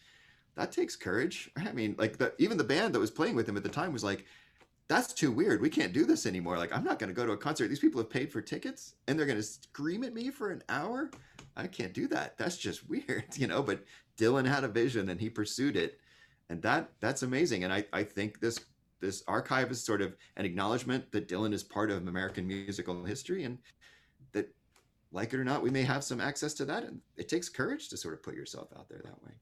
that 0.57 0.73
takes 0.73 0.97
courage. 0.97 1.51
I 1.57 1.73
mean, 1.73 1.95
like 1.99 2.17
the 2.17 2.33
even 2.39 2.57
the 2.57 2.65
band 2.65 2.95
that 2.95 3.01
was 3.01 3.11
playing 3.11 3.35
with 3.35 3.49
him 3.49 3.57
at 3.57 3.63
the 3.63 3.69
time 3.69 3.93
was 3.93 4.05
like, 4.05 4.25
that's 4.89 5.13
too 5.13 5.33
weird. 5.33 5.61
We 5.61 5.71
can't 5.71 5.93
do 5.93 6.05
this 6.05 6.27
anymore. 6.27 6.59
Like, 6.59 6.75
I'm 6.75 6.85
not 6.85 6.99
going 6.99 7.09
to 7.09 7.15
go 7.15 7.27
to 7.27 7.33
a 7.33 7.37
concert. 7.37 7.69
These 7.69 7.79
people 7.79 8.01
have 8.01 8.11
paid 8.11 8.31
for 8.31 8.41
tickets 8.41 8.95
and 9.09 9.19
they're 9.19 9.27
going 9.27 9.39
to 9.39 9.43
scream 9.43 10.05
at 10.05 10.15
me 10.15 10.31
for 10.31 10.51
an 10.51 10.63
hour. 10.69 11.11
I 11.57 11.67
can't 11.67 11.95
do 11.95 12.07
that. 12.09 12.37
That's 12.37 12.57
just 12.57 12.89
weird, 12.89 13.25
you 13.37 13.47
know. 13.47 13.63
But 13.63 13.85
Dylan 14.19 14.47
had 14.47 14.65
a 14.65 14.69
vision 14.69 15.09
and 15.09 15.21
he 15.21 15.31
pursued 15.31 15.77
it, 15.77 15.99
and 16.51 16.63
that 16.63 16.91
that's 17.01 17.23
amazing. 17.23 17.65
And 17.65 17.73
I 17.73 17.85
I 17.93 18.03
think 18.05 18.41
this 18.41 18.61
this 19.01 19.23
archive 19.27 19.71
is 19.71 19.83
sort 19.83 20.01
of 20.01 20.17
an 20.37 20.47
acknowledgement 20.47 21.13
that 21.13 21.29
Dylan 21.29 21.53
is 21.53 21.63
part 21.63 21.91
of 21.91 22.07
American 22.07 22.47
musical 22.47 23.05
history 23.05 23.45
and 23.45 23.59
that 24.33 24.49
like 25.13 25.35
it 25.35 25.39
or 25.39 25.45
not, 25.45 25.63
we 25.63 25.69
may 25.69 25.83
have 25.83 26.03
some 26.03 26.21
access 26.21 26.55
to 26.55 26.65
that. 26.65 26.85
And 26.85 27.01
it 27.17 27.29
takes 27.29 27.49
courage 27.49 27.89
to 27.91 27.97
sort 27.99 28.15
of 28.15 28.23
put 28.23 28.35
yourself 28.35 28.69
out 28.77 28.89
there 28.89 29.03
that 29.05 29.23
way 29.23 29.33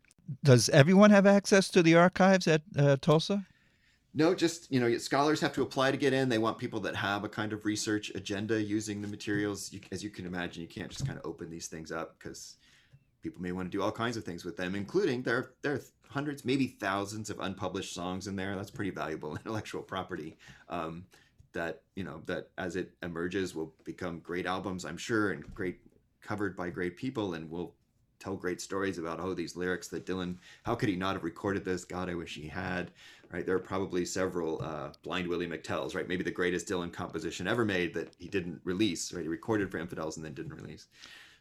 does 0.42 0.68
everyone 0.70 1.10
have 1.10 1.26
access 1.26 1.68
to 1.70 1.82
the 1.82 1.94
archives 1.96 2.46
at 2.46 2.62
uh, 2.76 2.96
Tulsa? 3.00 3.46
No, 4.14 4.34
just 4.34 4.70
you 4.70 4.78
know, 4.78 4.98
scholars 4.98 5.40
have 5.40 5.54
to 5.54 5.62
apply 5.62 5.90
to 5.90 5.96
get 5.96 6.12
in. 6.12 6.28
They 6.28 6.38
want 6.38 6.58
people 6.58 6.80
that 6.80 6.94
have 6.94 7.24
a 7.24 7.28
kind 7.28 7.52
of 7.52 7.64
research 7.64 8.10
agenda 8.14 8.62
using 8.62 9.00
the 9.00 9.08
materials. 9.08 9.72
You, 9.72 9.80
as 9.90 10.04
you 10.04 10.10
can 10.10 10.26
imagine, 10.26 10.62
you 10.62 10.68
can't 10.68 10.90
just 10.90 11.06
kind 11.06 11.18
of 11.18 11.24
open 11.24 11.48
these 11.48 11.66
things 11.66 11.90
up 11.90 12.18
because 12.18 12.56
people 13.22 13.40
may 13.40 13.52
want 13.52 13.70
to 13.70 13.76
do 13.76 13.82
all 13.82 13.92
kinds 13.92 14.16
of 14.16 14.24
things 14.24 14.44
with 14.44 14.56
them, 14.56 14.74
including 14.74 15.22
there 15.22 15.52
there 15.62 15.74
are 15.74 15.82
hundreds, 16.10 16.44
maybe 16.44 16.66
thousands 16.66 17.30
of 17.30 17.40
unpublished 17.40 17.94
songs 17.94 18.26
in 18.26 18.36
there. 18.36 18.54
That's 18.54 18.70
pretty 18.70 18.90
valuable 18.90 19.34
intellectual 19.36 19.82
property. 19.82 20.36
Um, 20.68 21.04
that 21.54 21.82
you 21.96 22.04
know 22.04 22.22
that 22.26 22.48
as 22.58 22.76
it 22.76 22.92
emerges 23.02 23.54
will 23.54 23.72
become 23.84 24.20
great 24.20 24.46
albums, 24.46 24.84
I'm 24.84 24.96
sure, 24.98 25.32
and 25.32 25.54
great 25.54 25.78
covered 26.20 26.56
by 26.56 26.70
great 26.70 26.96
people, 26.96 27.34
and 27.34 27.50
will 27.50 27.74
tell 28.22 28.36
great 28.36 28.60
stories 28.60 28.98
about 28.98 29.20
oh 29.20 29.34
these 29.34 29.56
lyrics 29.56 29.88
that 29.88 30.06
Dylan 30.06 30.36
how 30.62 30.74
could 30.74 30.88
he 30.88 30.96
not 30.96 31.14
have 31.14 31.24
recorded 31.24 31.64
this? 31.64 31.84
God 31.84 32.08
I 32.08 32.14
wish 32.14 32.34
he 32.34 32.48
had 32.48 32.90
right? 33.30 33.46
There 33.46 33.56
are 33.56 33.60
probably 33.60 34.04
several 34.04 34.62
uh, 34.62 34.90
blind 35.02 35.26
Willie 35.26 35.48
McTells 35.48 35.94
right? 35.94 36.08
Maybe 36.08 36.24
the 36.24 36.30
greatest 36.30 36.68
Dylan 36.68 36.92
composition 36.92 37.46
ever 37.46 37.64
made 37.64 37.94
that 37.94 38.14
he 38.18 38.28
didn't 38.28 38.60
release 38.64 39.12
right? 39.12 39.22
He 39.22 39.28
recorded 39.28 39.70
for 39.70 39.78
Infidels 39.78 40.16
and 40.16 40.24
then 40.24 40.34
didn't 40.34 40.54
release. 40.54 40.86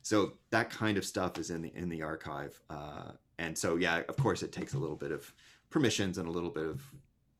So 0.02 0.34
that 0.50 0.70
kind 0.70 0.98
of 0.98 1.06
stuff 1.06 1.38
is 1.38 1.52
in 1.52 1.62
the 1.62 1.72
in 1.76 1.90
the 1.90 2.02
archive 2.02 2.60
uh, 2.70 3.12
and 3.38 3.58
so 3.58 3.76
yeah 3.76 4.02
of 4.10 4.18
course 4.18 4.44
it 4.44 4.52
takes 4.52 4.74
a 4.74 4.80
little 4.80 4.96
bit 4.96 5.12
of 5.12 5.32
permissions 5.70 6.18
and 6.18 6.28
a 6.28 6.32
little 6.32 6.50
bit 6.50 6.66
of 6.66 6.82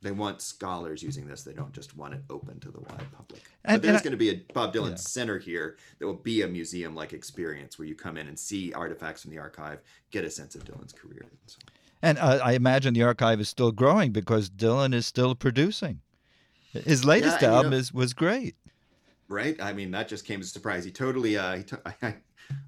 they 0.02 0.12
want 0.12 0.42
scholars 0.42 1.04
using 1.04 1.28
this. 1.28 1.44
They 1.44 1.54
don't 1.54 1.74
just 1.74 1.96
want 1.96 2.14
it 2.14 2.22
open 2.30 2.60
to 2.62 2.72
the 2.72 2.80
wide 2.80 3.06
public. 3.16 3.44
And, 3.64 3.82
but 3.82 3.88
there's 3.88 4.02
going 4.02 4.12
to 4.12 4.18
be 4.18 4.30
a 4.30 4.42
Bob 4.54 4.74
Dylan 4.74 4.92
yeah. 4.92 4.96
Center 4.96 5.38
here 5.38 5.78
that 6.00 6.08
will 6.08 6.14
be 6.14 6.42
a 6.42 6.48
museum-like 6.48 7.14
experience 7.14 7.78
where 7.78 7.88
you 7.88 7.96
come 7.96 8.18
in 8.18 8.28
and 8.28 8.38
see 8.38 8.74
artifacts 8.74 9.22
from 9.22 9.32
the 9.32 9.38
archive, 9.38 9.80
get 10.10 10.26
a 10.26 10.30
sense 10.30 10.56
of 10.56 10.66
Dylan's 10.66 10.94
career. 10.94 11.22
And, 11.22 11.38
so 11.46 11.60
and 12.02 12.18
uh, 12.18 12.40
I 12.44 12.54
imagine 12.54 12.94
the 12.94 13.04
archive 13.04 13.40
is 13.40 13.50
still 13.50 13.72
growing 13.72 14.12
because 14.12 14.50
Dylan 14.50 14.94
is 14.94 15.06
still 15.06 15.36
producing. 15.36 16.02
His 16.72 17.06
latest 17.06 17.42
yeah, 17.42 17.54
album 17.54 17.72
know, 17.72 17.78
is 17.78 17.94
was 17.94 18.14
great. 18.14 18.56
Right. 19.28 19.62
I 19.62 19.74
mean, 19.74 19.92
that 19.92 20.08
just 20.08 20.26
came 20.26 20.40
as 20.40 20.48
a 20.48 20.50
surprise. 20.50 20.84
He 20.84 20.92
totally. 20.92 21.38
Uh, 21.38 21.58
he 21.58 21.64
I, 22.02 22.16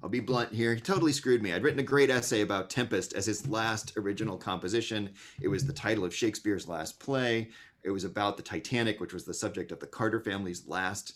I'll 0.02 0.08
be 0.08 0.20
blunt 0.20 0.52
here. 0.52 0.74
He 0.74 0.80
totally 0.80 1.12
screwed 1.12 1.42
me. 1.42 1.52
I'd 1.52 1.62
written 1.62 1.80
a 1.80 1.84
great 1.84 2.10
essay 2.10 2.42
about 2.42 2.70
Tempest 2.70 3.14
as 3.14 3.26
his 3.26 3.46
last 3.48 3.96
original 3.96 4.36
composition. 4.36 5.10
It 5.40 5.48
was 5.48 5.66
the 5.66 5.72
title 5.72 6.04
of 6.04 6.14
Shakespeare's 6.14 6.68
last 6.68 7.00
play. 7.00 7.50
It 7.82 7.90
was 7.90 8.04
about 8.04 8.36
the 8.36 8.42
Titanic, 8.42 9.00
which 9.00 9.12
was 9.12 9.24
the 9.24 9.34
subject 9.34 9.72
of 9.72 9.80
the 9.80 9.86
Carter 9.86 10.20
family's 10.20 10.66
last 10.66 11.14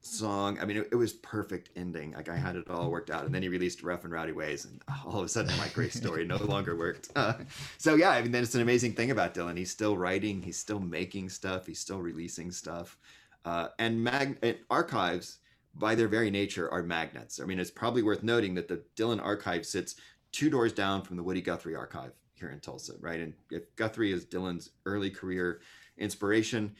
song. 0.00 0.58
I 0.60 0.64
mean, 0.64 0.78
it, 0.78 0.88
it, 0.92 0.96
was 0.96 1.12
perfect 1.12 1.70
ending. 1.76 2.12
Like 2.12 2.28
I 2.28 2.36
had 2.36 2.56
it 2.56 2.70
all 2.70 2.90
worked 2.90 3.10
out, 3.10 3.26
and 3.26 3.34
then 3.34 3.42
he 3.42 3.48
released 3.48 3.82
"Rough 3.82 4.04
and 4.04 4.12
Rowdy 4.12 4.32
Ways," 4.32 4.64
and 4.64 4.80
all 5.06 5.18
of 5.18 5.24
a 5.24 5.28
sudden, 5.28 5.56
my 5.58 5.68
great 5.68 5.92
story 5.92 6.24
no 6.24 6.36
longer 6.36 6.76
worked. 6.76 7.10
Uh, 7.16 7.34
so 7.76 7.96
yeah, 7.96 8.10
I 8.10 8.22
mean, 8.22 8.34
it's 8.34 8.54
an 8.54 8.62
amazing 8.62 8.94
thing 8.94 9.10
about 9.10 9.34
Dylan. 9.34 9.58
He's 9.58 9.70
still 9.70 9.96
writing, 9.96 10.40
he's 10.40 10.58
still 10.58 10.80
making 10.80 11.28
stuff, 11.28 11.66
he's 11.66 11.78
still 11.78 12.00
releasing 12.00 12.50
stuff, 12.50 12.96
uh, 13.44 13.68
and 13.78 14.02
mag- 14.02 14.38
and 14.42 14.56
archives 14.70 15.39
by 15.74 15.94
their 15.94 16.08
very 16.08 16.30
nature, 16.30 16.70
are 16.70 16.82
magnets. 16.82 17.40
I 17.40 17.44
mean, 17.44 17.58
it's 17.58 17.70
probably 17.70 18.02
worth 18.02 18.22
noting 18.22 18.54
that 18.54 18.68
the 18.68 18.82
Dylan 18.96 19.22
archive 19.22 19.64
sits 19.64 19.96
two 20.32 20.50
doors 20.50 20.72
down 20.72 21.02
from 21.02 21.16
the 21.16 21.22
Woody 21.22 21.40
Guthrie 21.40 21.76
archive 21.76 22.12
here 22.34 22.50
in 22.50 22.60
Tulsa, 22.60 22.94
right? 23.00 23.20
And 23.20 23.34
if 23.50 23.74
Guthrie 23.76 24.12
is 24.12 24.24
Dylan's 24.24 24.70
early 24.86 25.10
career 25.10 25.60
inspiration, 25.98 26.74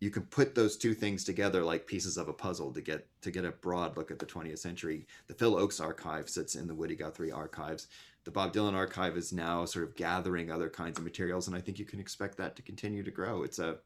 you 0.00 0.10
can 0.10 0.24
put 0.24 0.54
those 0.54 0.76
two 0.76 0.94
things 0.94 1.24
together 1.24 1.62
like 1.62 1.86
pieces 1.86 2.18
of 2.18 2.28
a 2.28 2.32
puzzle 2.32 2.72
to 2.72 2.82
get 2.82 3.06
to 3.22 3.30
get 3.30 3.46
a 3.46 3.50
broad 3.50 3.96
look 3.96 4.10
at 4.10 4.18
the 4.18 4.26
20th 4.26 4.58
century. 4.58 5.06
The 5.26 5.34
Phil 5.34 5.54
Ochs 5.54 5.80
archive 5.80 6.28
sits 6.28 6.54
in 6.54 6.66
the 6.66 6.74
Woody 6.74 6.94
Guthrie 6.94 7.32
archives. 7.32 7.88
The 8.24 8.30
Bob 8.30 8.52
Dylan 8.52 8.74
archive 8.74 9.16
is 9.16 9.32
now 9.32 9.64
sort 9.64 9.86
of 9.86 9.96
gathering 9.96 10.50
other 10.50 10.68
kinds 10.68 10.98
of 10.98 11.04
materials, 11.04 11.46
and 11.46 11.56
I 11.56 11.60
think 11.60 11.78
you 11.78 11.84
can 11.84 12.00
expect 12.00 12.36
that 12.38 12.56
to 12.56 12.62
continue 12.62 13.02
to 13.02 13.10
grow. 13.10 13.42
It's 13.42 13.58
a 13.58 13.78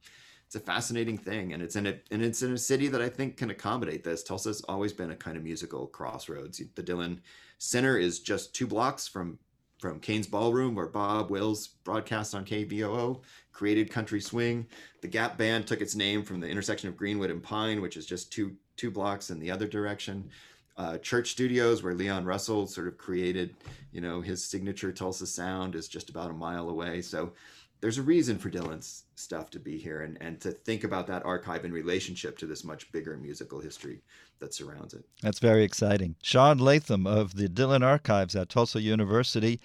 it's 0.51 0.57
a 0.57 0.61
fascinating 0.61 1.17
thing, 1.17 1.53
and 1.53 1.63
it's 1.63 1.77
in 1.77 1.87
it 1.87 2.09
and 2.11 2.21
it's 2.21 2.43
in 2.43 2.53
a 2.53 2.59
city 2.59 2.89
that 2.89 3.01
I 3.01 3.09
think 3.09 3.37
can 3.37 3.51
accommodate 3.51 4.03
this. 4.03 4.25
Tulsa's 4.25 4.63
always 4.63 4.93
been 4.93 5.13
a 5.13 5.17
kind 5.17 5.37
of 5.37 5.45
musical 5.45 5.87
crossroads. 5.87 6.61
The 6.75 6.83
Dylan 6.83 7.19
Center 7.59 7.97
is 7.97 8.19
just 8.19 8.53
two 8.53 8.67
blocks 8.67 9.07
from 9.07 9.39
from 9.79 10.01
Cain's 10.01 10.27
Ballroom, 10.27 10.75
where 10.75 10.89
Bob 10.89 11.31
Wills 11.31 11.69
broadcast 11.85 12.35
on 12.35 12.45
KVOO, 12.45 13.21
created 13.53 13.93
country 13.93 14.21
swing. 14.21 14.67
The 15.03 15.07
Gap 15.07 15.39
Band 15.39 15.69
took 15.69 15.81
its 15.81 15.95
name 15.95 16.25
from 16.25 16.41
the 16.41 16.49
intersection 16.49 16.89
of 16.89 16.97
Greenwood 16.97 17.31
and 17.31 17.41
Pine, 17.41 17.81
which 17.81 17.97
is 17.97 18.05
just 18.05 18.33
two 18.33 18.57
two 18.77 18.91
blocks 18.91 19.31
in 19.31 19.39
the 19.39 19.53
other 19.53 19.69
direction. 19.69 20.31
Uh, 20.77 20.99
Church 20.99 21.31
Studios, 21.31 21.85
where 21.85 21.95
Leon 21.95 22.25
Russell 22.25 22.67
sort 22.67 22.89
of 22.89 22.99
created, 22.99 23.55
you 23.93 24.01
know, 24.01 24.21
his 24.21 24.43
signature 24.43 24.91
Tulsa 24.91 25.29
sound, 25.29 25.77
is 25.77 25.87
just 25.87 26.11
about 26.11 26.31
a 26.31 26.35
mile 26.35 26.71
away. 26.71 27.03
So 27.03 27.35
there's 27.81 27.99
a 27.99 28.03
reason 28.03 28.39
for 28.39 28.51
Dylan's 28.51 29.05
stuff 29.15 29.51
to 29.51 29.59
be 29.59 29.79
here 29.79 30.03
and, 30.03 30.19
and 30.21 30.41
to 30.41 30.51
think 30.51 30.85
about 30.85 31.07
that 31.07 31.25
archive 31.25 31.65
in 31.65 31.73
relationship 31.73 32.37
to 32.39 32.47
this 32.47 32.65
much 32.65 32.91
bigger 32.93 33.17
musical 33.17 33.61
history 33.61 34.03
that 34.39 34.55
surrounds 34.55 34.95
it. 34.95 35.05
That's 35.23 35.39
very 35.39 35.65
exciting. 35.65 36.17
Sean 36.23 36.59
Latham 36.59 37.07
of 37.07 37.37
the 37.37 37.49
Dylan 37.49 37.85
Archives 37.85 38.37
at 38.37 38.49
Tulsa 38.49 38.81
University. 38.81 39.61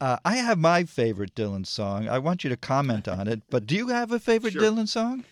Uh, 0.00 0.18
I 0.24 0.36
have 0.36 0.58
my 0.58 0.84
favorite 0.84 1.34
Dylan 1.34 1.66
song. 1.66 2.08
I 2.08 2.18
want 2.18 2.44
you 2.44 2.50
to 2.50 2.56
comment 2.56 3.08
on 3.08 3.28
it, 3.28 3.42
but 3.50 3.66
do 3.66 3.74
you 3.74 3.88
have 3.88 4.12
a 4.12 4.20
favorite 4.20 4.52
sure. 4.52 4.62
Dylan 4.62 4.88
song? 4.88 5.24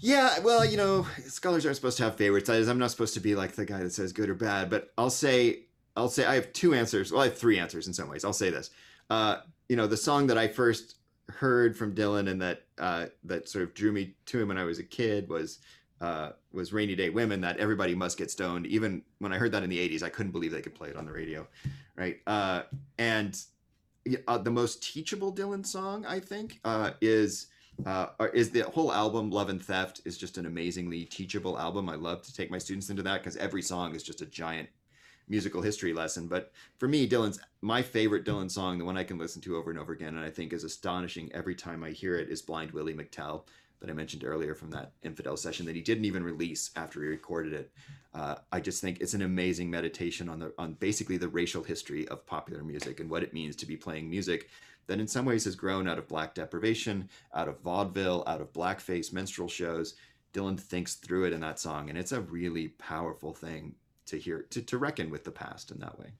Yeah, 0.00 0.38
well, 0.40 0.64
you 0.64 0.76
know, 0.76 1.06
scholars 1.26 1.64
aren't 1.64 1.76
supposed 1.76 1.96
to 1.98 2.04
have 2.04 2.16
favorites. 2.16 2.48
I'm 2.48 2.78
not 2.78 2.90
supposed 2.90 3.14
to 3.14 3.20
be 3.20 3.34
like 3.34 3.52
the 3.52 3.64
guy 3.64 3.82
that 3.82 3.92
says 3.92 4.12
good 4.12 4.30
or 4.30 4.34
bad, 4.34 4.70
but 4.70 4.92
I'll 4.96 5.10
say 5.10 5.60
I'll 5.96 6.08
say 6.08 6.24
I 6.24 6.36
have 6.36 6.52
two 6.52 6.74
answers. 6.74 7.10
Well, 7.10 7.22
I 7.22 7.24
have 7.24 7.36
three 7.36 7.58
answers 7.58 7.86
in 7.86 7.92
some 7.92 8.08
ways. 8.08 8.24
I'll 8.24 8.32
say 8.32 8.50
this. 8.50 8.70
Uh, 9.10 9.38
you 9.68 9.76
know, 9.76 9.86
the 9.86 9.96
song 9.96 10.26
that 10.28 10.38
I 10.38 10.48
first 10.48 10.96
heard 11.28 11.76
from 11.76 11.94
Dylan 11.94 12.28
and 12.30 12.40
that 12.40 12.62
uh, 12.78 13.06
that 13.24 13.48
sort 13.48 13.64
of 13.64 13.74
drew 13.74 13.92
me 13.92 14.14
to 14.26 14.40
him 14.40 14.48
when 14.48 14.58
I 14.58 14.64
was 14.64 14.78
a 14.78 14.84
kid 14.84 15.28
was 15.28 15.58
uh, 16.00 16.30
was 16.52 16.72
Rainy 16.72 16.94
Day 16.94 17.10
Women. 17.10 17.40
That 17.40 17.58
everybody 17.58 17.94
must 17.94 18.16
get 18.16 18.30
stoned. 18.30 18.66
Even 18.66 19.02
when 19.18 19.32
I 19.32 19.38
heard 19.38 19.52
that 19.52 19.62
in 19.62 19.70
the 19.70 19.78
'80s, 19.78 20.02
I 20.02 20.08
couldn't 20.08 20.32
believe 20.32 20.52
they 20.52 20.62
could 20.62 20.74
play 20.74 20.88
it 20.88 20.96
on 20.96 21.04
the 21.04 21.12
radio, 21.12 21.46
right? 21.96 22.18
Uh, 22.26 22.62
and 22.98 23.40
uh, 24.26 24.38
the 24.38 24.50
most 24.50 24.82
teachable 24.82 25.32
Dylan 25.34 25.64
song 25.64 26.04
I 26.06 26.20
think 26.20 26.60
uh, 26.64 26.92
is. 27.00 27.46
Uh, 27.86 28.08
is 28.34 28.50
the 28.50 28.62
whole 28.62 28.92
album 28.92 29.30
Love 29.30 29.50
and 29.50 29.62
Theft 29.64 30.00
is 30.04 30.18
just 30.18 30.36
an 30.36 30.46
amazingly 30.46 31.04
teachable 31.04 31.56
album. 31.56 31.88
I 31.88 31.94
love 31.94 32.22
to 32.22 32.34
take 32.34 32.50
my 32.50 32.58
students 32.58 32.90
into 32.90 33.04
that 33.04 33.22
because 33.22 33.36
every 33.36 33.62
song 33.62 33.94
is 33.94 34.02
just 34.02 34.20
a 34.20 34.26
giant 34.26 34.68
musical 35.28 35.62
history 35.62 35.92
lesson. 35.92 36.26
But 36.26 36.52
for 36.78 36.88
me, 36.88 37.08
Dylan's 37.08 37.40
my 37.60 37.82
favorite 37.82 38.24
Dylan 38.24 38.50
song, 38.50 38.78
the 38.78 38.84
one 38.84 38.96
I 38.96 39.04
can 39.04 39.18
listen 39.18 39.42
to 39.42 39.56
over 39.56 39.70
and 39.70 39.78
over 39.78 39.92
again, 39.92 40.16
and 40.16 40.24
I 40.24 40.30
think 40.30 40.52
is 40.52 40.64
astonishing 40.64 41.30
every 41.32 41.54
time 41.54 41.82
I 41.84 41.90
hear 41.90 42.16
it, 42.16 42.28
is 42.28 42.42
"Blind 42.42 42.72
Willie 42.72 42.94
McTell." 42.94 43.44
That 43.80 43.90
I 43.90 43.92
mentioned 43.92 44.24
earlier 44.24 44.56
from 44.56 44.72
that 44.72 44.90
infidel 45.04 45.36
session 45.36 45.64
that 45.66 45.76
he 45.76 45.82
didn't 45.82 46.04
even 46.04 46.24
release 46.24 46.72
after 46.74 47.00
he 47.00 47.06
recorded 47.06 47.52
it. 47.52 47.70
Uh, 48.12 48.34
I 48.50 48.58
just 48.58 48.80
think 48.80 49.00
it's 49.00 49.14
an 49.14 49.22
amazing 49.22 49.70
meditation 49.70 50.28
on 50.28 50.40
the 50.40 50.52
on 50.58 50.72
basically 50.74 51.16
the 51.16 51.28
racial 51.28 51.62
history 51.62 52.08
of 52.08 52.26
popular 52.26 52.64
music 52.64 52.98
and 52.98 53.08
what 53.08 53.22
it 53.22 53.32
means 53.32 53.54
to 53.56 53.66
be 53.66 53.76
playing 53.76 54.10
music 54.10 54.48
that 54.88 54.98
in 54.98 55.06
some 55.06 55.24
ways 55.24 55.44
has 55.44 55.54
grown 55.54 55.86
out 55.86 55.98
of 55.98 56.08
black 56.08 56.34
deprivation, 56.34 57.08
out 57.34 57.46
of 57.46 57.60
vaudeville, 57.60 58.24
out 58.26 58.40
of 58.40 58.52
blackface 58.52 59.12
minstrel 59.12 59.48
shows. 59.48 59.94
Dylan 60.32 60.58
thinks 60.58 60.94
through 60.94 61.26
it 61.26 61.32
in 61.32 61.40
that 61.40 61.58
song, 61.58 61.88
and 61.88 61.98
it's 61.98 62.12
a 62.12 62.20
really 62.22 62.68
powerful 62.68 63.32
thing 63.32 63.74
to 64.08 64.18
hear 64.18 64.46
to, 64.50 64.62
to 64.62 64.78
reckon 64.78 65.10
with 65.10 65.24
the 65.24 65.30
past 65.30 65.70
in 65.70 65.78
that 65.80 65.98
way. 65.98 66.12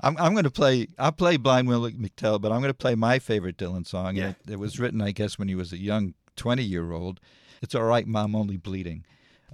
I'm, 0.00 0.16
I'm 0.18 0.32
going 0.32 0.44
to 0.44 0.50
play. 0.50 0.88
I'll 0.98 1.12
play 1.12 1.36
Blind 1.36 1.68
Willie 1.68 1.92
McTell, 1.92 2.40
but 2.40 2.50
I'm 2.50 2.60
going 2.60 2.70
to 2.70 2.74
play 2.74 2.94
my 2.94 3.18
favorite 3.18 3.56
Dylan 3.56 3.86
song. 3.86 4.16
Yeah. 4.16 4.30
It, 4.30 4.52
it, 4.52 4.58
was 4.58 4.80
written, 4.80 5.00
I 5.00 5.12
guess, 5.12 5.38
when 5.38 5.48
he 5.48 5.54
was 5.54 5.72
a 5.72 5.78
young 5.78 6.14
20 6.36 6.62
year 6.62 6.92
old. 6.92 7.20
It's 7.62 7.74
all 7.74 7.84
right, 7.84 8.06
Mom, 8.06 8.34
only 8.34 8.56
bleeding. 8.56 9.04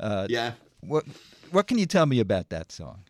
Uh, 0.01 0.27
yeah. 0.31 0.53
What 0.81 1.05
What 1.51 1.66
can 1.66 1.79
you 1.79 1.87
tell 1.87 2.07
me 2.07 2.20
about 2.20 2.48
that 2.48 2.72
song? 2.72 3.03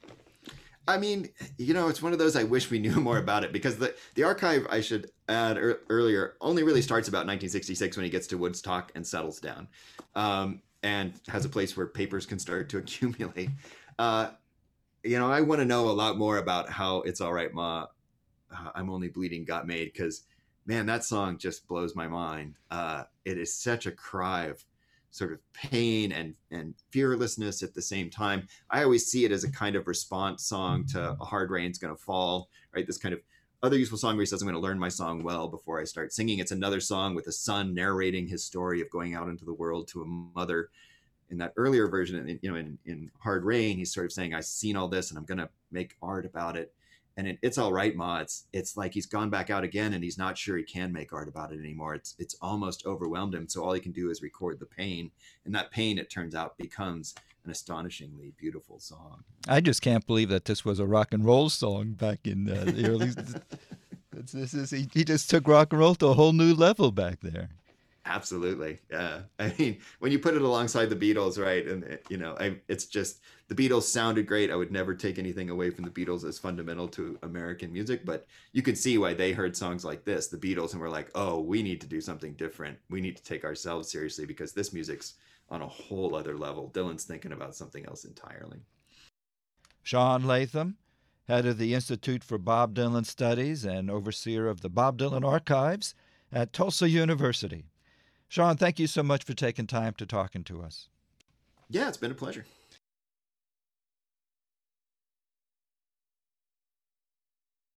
I 0.88 0.96
mean, 0.96 1.28
you 1.58 1.74
know, 1.74 1.88
it's 1.88 2.00
one 2.00 2.14
of 2.14 2.18
those 2.18 2.34
I 2.34 2.44
wish 2.44 2.70
we 2.70 2.78
knew 2.78 2.96
more 3.00 3.18
about 3.18 3.44
it 3.44 3.52
because 3.52 3.76
the 3.76 3.94
the 4.14 4.24
archive 4.24 4.66
I 4.70 4.80
should 4.80 5.10
add 5.28 5.58
er, 5.58 5.82
earlier 5.88 6.34
only 6.40 6.62
really 6.62 6.82
starts 6.82 7.08
about 7.08 7.26
1966 7.26 7.96
when 7.96 8.04
he 8.04 8.10
gets 8.10 8.26
to 8.28 8.38
Woodstock 8.38 8.90
and 8.94 9.06
settles 9.06 9.38
down, 9.38 9.68
um, 10.16 10.62
and 10.82 11.12
has 11.28 11.44
a 11.44 11.48
place 11.48 11.76
where 11.76 11.86
papers 11.86 12.26
can 12.26 12.38
start 12.38 12.70
to 12.70 12.78
accumulate. 12.82 13.50
Uh, 13.98 14.30
you 15.02 15.18
know, 15.18 15.30
I 15.30 15.40
want 15.40 15.60
to 15.60 15.64
know 15.64 15.88
a 15.88 15.92
lot 15.92 16.18
more 16.18 16.38
about 16.38 16.68
how 16.70 17.02
"It's 17.02 17.20
All 17.20 17.32
Right, 17.32 17.52
Ma." 17.52 17.86
Uh, 18.50 18.70
I'm 18.74 18.90
only 18.90 19.08
bleeding 19.08 19.44
got 19.44 19.66
made 19.66 19.92
because, 19.92 20.24
man, 20.66 20.86
that 20.86 21.04
song 21.04 21.38
just 21.38 21.66
blows 21.68 21.94
my 21.94 22.08
mind. 22.08 22.54
Uh, 22.70 23.04
it 23.24 23.38
is 23.38 23.54
such 23.54 23.86
a 23.86 23.92
cry 23.92 24.46
of 24.46 24.64
sort 25.10 25.32
of 25.32 25.52
pain 25.52 26.12
and 26.12 26.34
and 26.50 26.74
fearlessness 26.90 27.62
at 27.62 27.74
the 27.74 27.82
same 27.82 28.10
time. 28.10 28.46
I 28.70 28.82
always 28.82 29.06
see 29.06 29.24
it 29.24 29.32
as 29.32 29.44
a 29.44 29.52
kind 29.52 29.76
of 29.76 29.86
response 29.86 30.44
song 30.44 30.84
to 30.86 31.16
"A 31.20 31.24
Hard 31.24 31.50
Rain's 31.50 31.78
Gonna 31.78 31.96
Fall," 31.96 32.48
right? 32.74 32.86
This 32.86 32.98
kind 32.98 33.14
of 33.14 33.20
other 33.62 33.76
useful 33.78 33.98
song 33.98 34.16
where 34.16 34.22
he 34.22 34.26
says, 34.26 34.42
"I'm 34.42 34.46
going 34.46 34.54
to 34.54 34.60
learn 34.60 34.78
my 34.78 34.88
song 34.88 35.22
well 35.22 35.48
before 35.48 35.80
I 35.80 35.84
start 35.84 36.12
singing." 36.12 36.38
It's 36.38 36.52
another 36.52 36.80
song 36.80 37.14
with 37.14 37.26
a 37.26 37.32
son 37.32 37.74
narrating 37.74 38.28
his 38.28 38.44
story 38.44 38.80
of 38.80 38.90
going 38.90 39.14
out 39.14 39.28
into 39.28 39.44
the 39.44 39.54
world 39.54 39.88
to 39.88 40.02
a 40.02 40.06
mother 40.06 40.70
in 41.30 41.38
that 41.38 41.52
earlier 41.56 41.88
version, 41.88 42.38
you 42.42 42.50
know, 42.50 42.56
in, 42.56 42.78
in 42.86 43.10
Hard 43.18 43.44
Rain, 43.44 43.76
he's 43.76 43.92
sort 43.92 44.06
of 44.06 44.12
saying, 44.12 44.34
"I've 44.34 44.44
seen 44.44 44.76
all 44.76 44.88
this, 44.88 45.10
and 45.10 45.18
I'm 45.18 45.24
going 45.24 45.38
to 45.38 45.48
make 45.70 45.96
art 46.02 46.24
about 46.24 46.56
it." 46.56 46.72
And 47.16 47.26
it, 47.26 47.38
it's 47.42 47.58
all 47.58 47.72
right, 47.72 47.94
Ma. 47.94 48.20
It's 48.20 48.44
it's 48.52 48.76
like 48.76 48.94
he's 48.94 49.06
gone 49.06 49.30
back 49.30 49.50
out 49.50 49.64
again, 49.64 49.94
and 49.94 50.02
he's 50.02 50.18
not 50.18 50.38
sure 50.38 50.56
he 50.56 50.64
can 50.64 50.92
make 50.92 51.12
art 51.12 51.28
about 51.28 51.52
it 51.52 51.58
anymore. 51.58 51.94
It's 51.94 52.14
it's 52.18 52.36
almost 52.40 52.86
overwhelmed 52.86 53.34
him. 53.34 53.48
So 53.48 53.62
all 53.62 53.72
he 53.72 53.80
can 53.80 53.92
do 53.92 54.10
is 54.10 54.22
record 54.22 54.58
the 54.60 54.66
pain, 54.66 55.10
and 55.44 55.54
that 55.54 55.70
pain, 55.70 55.98
it 55.98 56.10
turns 56.10 56.34
out, 56.34 56.56
becomes 56.56 57.14
an 57.44 57.50
astonishingly 57.50 58.32
beautiful 58.36 58.78
song. 58.78 59.24
I 59.48 59.60
just 59.60 59.82
can't 59.82 60.06
believe 60.06 60.28
that 60.28 60.44
this 60.44 60.64
was 60.64 60.78
a 60.78 60.86
rock 60.86 61.12
and 61.12 61.24
roll 61.24 61.48
song 61.48 61.92
back 61.92 62.20
in 62.24 62.48
uh, 62.48 62.64
the 62.64 62.88
early. 62.88 63.10
this 64.32 64.54
is 64.54 64.70
he, 64.70 64.88
he 64.92 65.04
just 65.04 65.30
took 65.30 65.48
rock 65.48 65.72
and 65.72 65.80
roll 65.80 65.94
to 65.96 66.06
a 66.08 66.14
whole 66.14 66.32
new 66.32 66.54
level 66.54 66.92
back 66.92 67.20
there. 67.20 67.50
Absolutely. 68.08 68.78
Yeah. 68.90 69.20
I 69.38 69.54
mean, 69.58 69.78
when 69.98 70.10
you 70.10 70.18
put 70.18 70.34
it 70.34 70.42
alongside 70.42 70.86
the 70.86 70.96
Beatles, 70.96 71.38
right? 71.38 71.66
And, 71.66 71.84
it, 71.84 72.06
you 72.08 72.16
know, 72.16 72.36
I, 72.40 72.56
it's 72.66 72.86
just 72.86 73.20
the 73.48 73.54
Beatles 73.54 73.82
sounded 73.82 74.26
great. 74.26 74.50
I 74.50 74.56
would 74.56 74.72
never 74.72 74.94
take 74.94 75.18
anything 75.18 75.50
away 75.50 75.70
from 75.70 75.84
the 75.84 75.90
Beatles 75.90 76.26
as 76.26 76.38
fundamental 76.38 76.88
to 76.88 77.18
American 77.22 77.70
music, 77.70 78.06
but 78.06 78.26
you 78.52 78.62
can 78.62 78.74
see 78.74 78.96
why 78.96 79.12
they 79.12 79.32
heard 79.32 79.56
songs 79.56 79.84
like 79.84 80.04
this, 80.04 80.28
the 80.28 80.38
Beatles, 80.38 80.72
and 80.72 80.80
were 80.80 80.88
like, 80.88 81.10
oh, 81.14 81.40
we 81.40 81.62
need 81.62 81.82
to 81.82 81.86
do 81.86 82.00
something 82.00 82.32
different. 82.32 82.78
We 82.88 83.02
need 83.02 83.16
to 83.16 83.22
take 83.22 83.44
ourselves 83.44 83.90
seriously 83.90 84.24
because 84.24 84.52
this 84.52 84.72
music's 84.72 85.14
on 85.50 85.60
a 85.60 85.68
whole 85.68 86.14
other 86.14 86.36
level. 86.36 86.70
Dylan's 86.74 87.04
thinking 87.04 87.32
about 87.32 87.54
something 87.54 87.84
else 87.86 88.04
entirely. 88.04 88.60
Sean 89.82 90.24
Latham, 90.24 90.76
head 91.26 91.46
of 91.46 91.58
the 91.58 91.74
Institute 91.74 92.24
for 92.24 92.38
Bob 92.38 92.74
Dylan 92.74 93.06
Studies 93.06 93.64
and 93.64 93.90
overseer 93.90 94.48
of 94.48 94.62
the 94.62 94.70
Bob 94.70 94.98
Dylan 94.98 95.26
Archives 95.26 95.94
at 96.32 96.52
Tulsa 96.52 96.88
University. 96.88 97.64
Sean, 98.28 98.56
thank 98.56 98.78
you 98.78 98.86
so 98.86 99.02
much 99.02 99.24
for 99.24 99.32
taking 99.32 99.66
time 99.66 99.94
to 99.94 100.06
talking 100.06 100.44
to 100.44 100.62
us. 100.62 100.88
Yeah, 101.70 101.88
it's 101.88 101.96
been 101.96 102.10
a 102.10 102.14
pleasure. 102.14 102.44